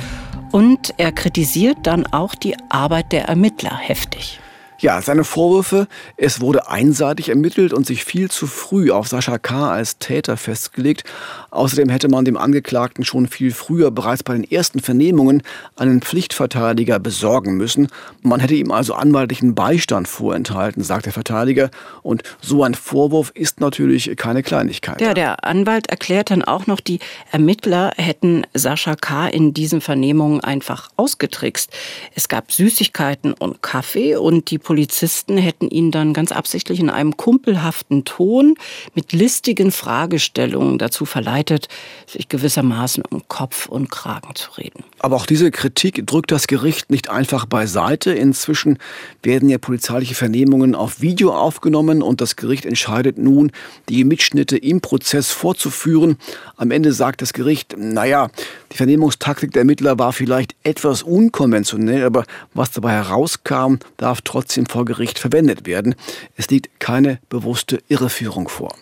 [0.52, 4.38] und er kritisiert dann auch die Arbeit der Ermittler heftig.
[4.78, 9.70] Ja, seine Vorwürfe, es wurde einseitig ermittelt und sich viel zu früh auf Sascha K.
[9.70, 11.04] als Täter festgelegt.
[11.50, 15.42] Außerdem hätte man dem Angeklagten schon viel früher, bereits bei den ersten Vernehmungen,
[15.76, 17.88] einen Pflichtverteidiger besorgen müssen.
[18.20, 21.70] Man hätte ihm also anwaltlichen Beistand vorenthalten, sagt der Verteidiger.
[22.02, 25.00] Und so ein Vorwurf ist natürlich keine Kleinigkeit.
[25.00, 26.98] Ja, der Anwalt erklärt dann auch noch, die
[27.32, 29.28] Ermittler hätten Sascha K.
[29.28, 31.70] in diesen Vernehmungen einfach ausgetrickst.
[32.14, 37.16] Es gab Süßigkeiten und Kaffee und die Polizisten hätten ihn dann ganz absichtlich in einem
[37.16, 38.56] kumpelhaften Ton
[38.96, 41.68] mit listigen Fragestellungen dazu verleitet,
[42.04, 44.82] sich gewissermaßen um Kopf und Kragen zu reden.
[45.06, 48.12] Aber auch diese Kritik drückt das Gericht nicht einfach beiseite.
[48.12, 48.76] Inzwischen
[49.22, 53.52] werden ja polizeiliche Vernehmungen auf Video aufgenommen und das Gericht entscheidet nun,
[53.88, 56.16] die Mitschnitte im Prozess vorzuführen.
[56.56, 58.30] Am Ende sagt das Gericht, naja,
[58.72, 64.84] die Vernehmungstaktik der Ermittler war vielleicht etwas unkonventionell, aber was dabei herauskam, darf trotzdem vor
[64.86, 65.94] Gericht verwendet werden.
[66.34, 68.74] Es liegt keine bewusste Irreführung vor.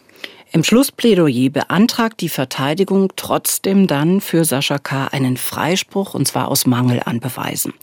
[0.54, 5.08] Im Schlussplädoyer beantragt die Verteidigung trotzdem dann für Sascha K.
[5.08, 7.74] einen Freispruch und zwar aus Mangel an Beweisen.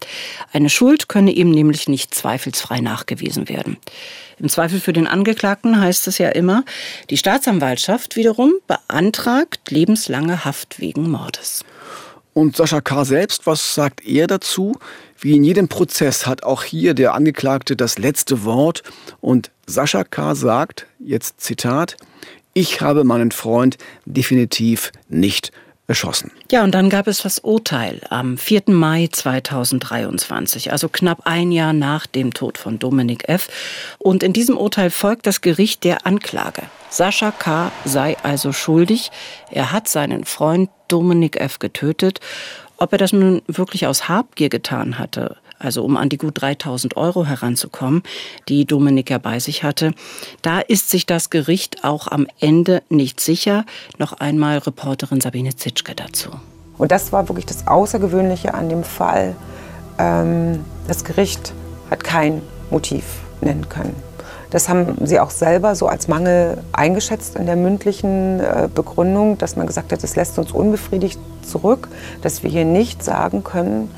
[0.53, 3.75] Eine Schuld könne ihm nämlich nicht zweifelsfrei nachgewiesen werden.
[4.39, 6.63] Im Zweifel für den Angeklagten heißt es ja immer,
[7.09, 11.65] die Staatsanwaltschaft wiederum beantragt lebenslange Haft wegen Mordes.
[12.33, 13.03] Und Sascha K.
[13.03, 14.77] selbst, was sagt er dazu?
[15.19, 18.83] Wie in jedem Prozess hat auch hier der Angeklagte das letzte Wort.
[19.19, 20.35] Und Sascha K.
[20.35, 21.97] sagt, jetzt Zitat,
[22.53, 25.51] ich habe meinen Freund definitiv nicht
[25.87, 26.31] erschossen.
[26.49, 28.63] Ja, und dann gab es das Urteil am 4.
[28.67, 33.49] Mai 2023, also knapp ein Jahr nach dem Tod von Dominik F.
[33.97, 36.63] Und in diesem Urteil folgt das Gericht der Anklage.
[36.89, 37.71] Sascha K.
[37.83, 39.11] sei also schuldig.
[39.49, 41.59] Er hat seinen Freund Dominik F.
[41.59, 42.19] getötet.
[42.77, 46.97] Ob er das nun wirklich aus Habgier getan hatte, also um an die gut 3000
[46.97, 48.03] Euro heranzukommen,
[48.47, 49.93] die Dominik ja bei sich hatte.
[50.41, 53.65] Da ist sich das Gericht auch am Ende nicht sicher.
[53.97, 56.29] Noch einmal Reporterin Sabine Zitschke dazu.
[56.77, 59.35] Und das war wirklich das Außergewöhnliche an dem Fall.
[59.97, 61.53] Ähm, das Gericht
[61.89, 63.03] hat kein Motiv
[63.41, 63.95] nennen können.
[64.49, 69.55] Das haben sie auch selber so als Mangel eingeschätzt in der mündlichen äh, Begründung, dass
[69.55, 71.87] man gesagt hat, es lässt uns unbefriedigt zurück,
[72.21, 73.89] dass wir hier nicht sagen können,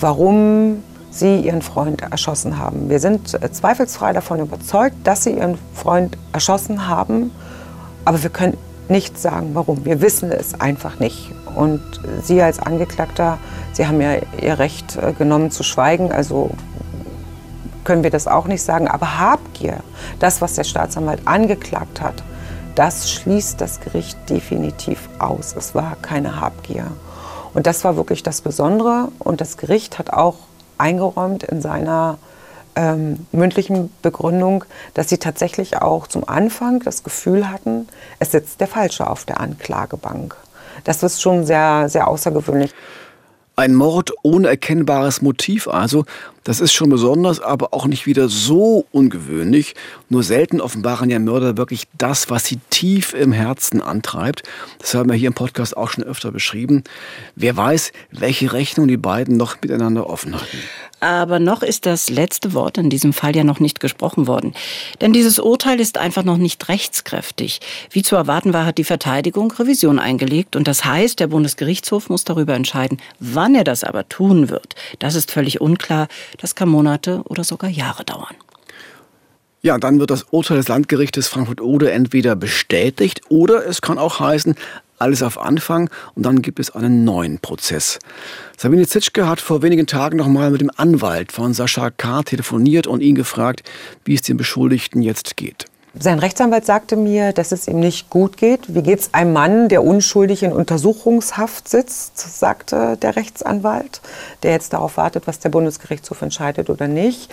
[0.00, 2.88] warum sie ihren Freund erschossen haben.
[2.88, 7.30] Wir sind äh, zweifelsfrei davon überzeugt, dass sie ihren Freund erschossen haben,
[8.04, 8.56] aber wir können
[8.88, 9.84] nicht sagen, warum.
[9.84, 11.30] Wir wissen es einfach nicht.
[11.54, 11.82] Und
[12.22, 13.38] Sie als Angeklagter,
[13.72, 16.50] Sie haben ja Ihr Recht äh, genommen zu schweigen, also
[17.84, 18.88] können wir das auch nicht sagen.
[18.88, 19.78] Aber Habgier,
[20.18, 22.22] das, was der Staatsanwalt angeklagt hat,
[22.74, 25.54] das schließt das Gericht definitiv aus.
[25.56, 26.86] Es war keine Habgier.
[27.54, 29.08] Und das war wirklich das Besondere.
[29.18, 30.36] Und das Gericht hat auch
[30.78, 32.18] eingeräumt in seiner
[32.74, 37.88] ähm, mündlichen Begründung, dass sie tatsächlich auch zum Anfang das Gefühl hatten,
[38.18, 40.36] es sitzt der Falsche auf der Anklagebank.
[40.84, 42.72] Das ist schon sehr, sehr außergewöhnlich.
[43.54, 46.04] Ein Mord ohne erkennbares Motiv also,
[46.44, 49.74] das ist schon besonders, aber auch nicht wieder so ungewöhnlich.
[50.08, 54.42] Nur selten offenbaren ja Mörder wirklich das, was sie tief im Herzen antreibt.
[54.78, 56.84] Das haben wir hier im Podcast auch schon öfter beschrieben.
[57.36, 60.58] Wer weiß, welche Rechnung die beiden noch miteinander offen hatten.
[61.02, 64.54] Aber noch ist das letzte Wort in diesem Fall ja noch nicht gesprochen worden.
[65.00, 67.60] Denn dieses Urteil ist einfach noch nicht rechtskräftig.
[67.90, 70.54] Wie zu erwarten war, hat die Verteidigung Revision eingelegt.
[70.54, 74.76] Und das heißt, der Bundesgerichtshof muss darüber entscheiden, wann er das aber tun wird.
[75.00, 76.06] Das ist völlig unklar.
[76.38, 78.34] Das kann Monate oder sogar Jahre dauern.
[79.64, 84.56] Ja, dann wird das Urteil des Landgerichtes Frankfurt-Oder entweder bestätigt oder es kann auch heißen,
[84.98, 87.98] alles auf Anfang und dann gibt es einen neuen Prozess.
[88.56, 92.22] Sabine Zitschke hat vor wenigen Tagen noch mal mit dem Anwalt von Sascha K.
[92.22, 93.62] telefoniert und ihn gefragt,
[94.04, 95.66] wie es dem Beschuldigten jetzt geht.
[95.98, 98.74] Sein Rechtsanwalt sagte mir, dass es ihm nicht gut geht.
[98.74, 104.00] Wie geht es einem Mann, der unschuldig in Untersuchungshaft sitzt, sagte der Rechtsanwalt,
[104.42, 107.30] der jetzt darauf wartet, was der Bundesgerichtshof entscheidet oder nicht.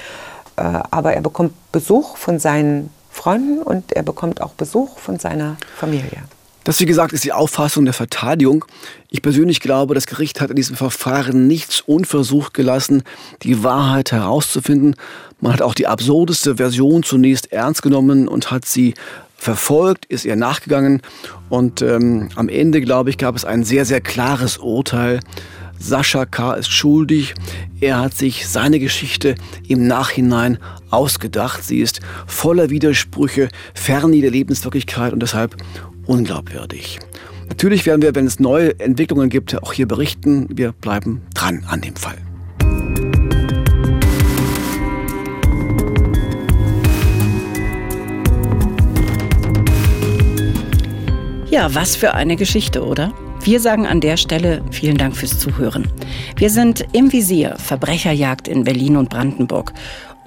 [0.58, 5.56] Äh, aber er bekommt Besuch von seinen Freunden und er bekommt auch Besuch von seiner
[5.76, 6.24] Familie.
[6.70, 8.64] Das, wie gesagt, ist die Auffassung der Verteidigung.
[9.10, 13.02] Ich persönlich glaube, das Gericht hat in diesem Verfahren nichts unversucht gelassen,
[13.42, 14.96] die Wahrheit herauszufinden.
[15.42, 18.94] Man hat auch die absurdeste Version zunächst ernst genommen und hat sie
[19.36, 21.02] verfolgt, ist ihr nachgegangen.
[21.50, 25.22] Und ähm, am Ende, glaube ich, gab es ein sehr, sehr klares Urteil.
[25.80, 26.54] Sascha K.
[26.54, 27.34] ist schuldig.
[27.82, 29.34] Er hat sich seine Geschichte
[29.68, 30.60] im Nachhinein
[30.92, 31.64] ausgedacht.
[31.64, 35.56] Sie ist voller Widersprüche, fern der Lebenswirklichkeit und deshalb
[36.10, 37.00] unglaubwürdig.
[37.48, 40.48] Natürlich werden wir, wenn es neue Entwicklungen gibt, auch hier berichten.
[40.50, 42.18] Wir bleiben dran an dem Fall.
[51.52, 53.14] Ja, was für eine Geschichte, oder?
[53.42, 55.88] Wir sagen an der Stelle vielen Dank fürs Zuhören.
[56.36, 59.74] Wir sind im Visier Verbrecherjagd in Berlin und Brandenburg.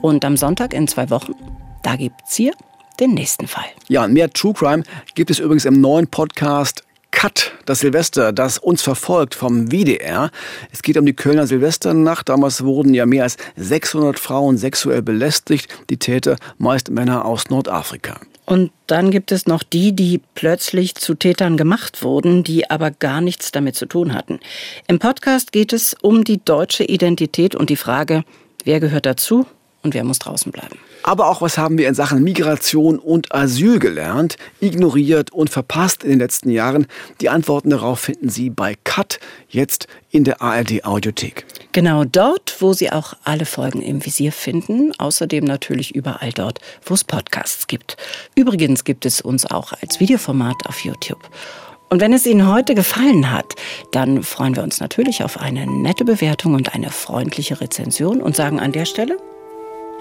[0.01, 1.35] Und am Sonntag in zwei Wochen,
[1.83, 2.55] da gibt's hier
[3.01, 3.65] den nächsten Fall.
[3.89, 4.83] Ja, mehr True Crime
[5.15, 10.31] gibt es übrigens im neuen Podcast Cut, das Silvester, das uns verfolgt vom WDR.
[10.73, 12.29] Es geht um die Kölner Silvesternacht.
[12.29, 15.69] Damals wurden ja mehr als 600 Frauen sexuell belästigt.
[15.91, 18.19] Die Täter meist Männer aus Nordafrika.
[18.45, 23.21] Und dann gibt es noch die, die plötzlich zu Tätern gemacht wurden, die aber gar
[23.21, 24.41] nichts damit zu tun hatten.
[24.89, 28.25] Im Podcast geht es um die deutsche Identität und die Frage,
[28.65, 29.47] wer gehört dazu
[29.83, 30.79] und wer muss draußen bleiben.
[31.03, 36.11] Aber auch was haben wir in Sachen Migration und Asyl gelernt, ignoriert und verpasst in
[36.11, 36.87] den letzten Jahren?
[37.21, 39.19] Die Antworten darauf finden Sie bei Cut,
[39.49, 41.45] jetzt in der ARD Audiothek.
[41.73, 44.93] Genau dort, wo Sie auch alle Folgen im Visier finden.
[44.99, 47.97] Außerdem natürlich überall dort, wo es Podcasts gibt.
[48.37, 51.29] Übrigens gibt es uns auch als Videoformat auf YouTube.
[51.89, 53.55] Und wenn es Ihnen heute gefallen hat,
[53.91, 58.61] dann freuen wir uns natürlich auf eine nette Bewertung und eine freundliche Rezension und sagen
[58.61, 59.19] an der Stelle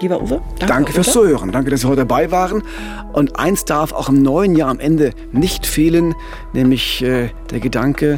[0.02, 1.52] Lieber Uwe, danke, danke fürs Zuhören.
[1.52, 2.64] Danke, dass Sie heute dabei waren.
[3.12, 6.16] Und eins darf auch im neuen Jahr am Ende nicht fehlen,
[6.52, 8.16] nämlich äh, der Gedanke,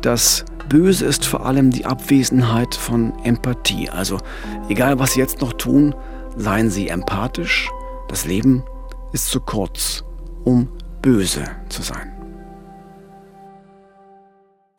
[0.00, 3.90] dass böse ist vor allem die Abwesenheit von Empathie.
[3.90, 4.16] Also
[4.70, 5.94] egal, was Sie jetzt noch tun,
[6.38, 7.68] seien Sie empathisch.
[8.08, 8.64] Das Leben
[9.12, 10.04] ist zu kurz,
[10.44, 10.68] um
[11.02, 12.12] böse zu sein.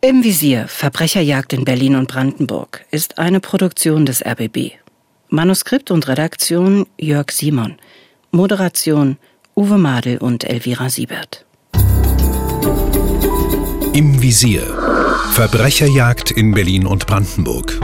[0.02, 4.87] Im Visier Verbrecherjagd in Berlin und Brandenburg ist eine Produktion des RBB.
[5.30, 7.76] Manuskript und Redaktion Jörg Simon.
[8.32, 9.18] Moderation
[9.56, 11.46] Uwe Madel und Elvira Siebert.
[13.94, 14.64] Im Visier.
[15.34, 17.78] Verbrecherjagd in Berlin und Brandenburg.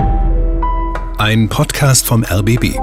[1.17, 2.77] Ein Podcast vom RBB.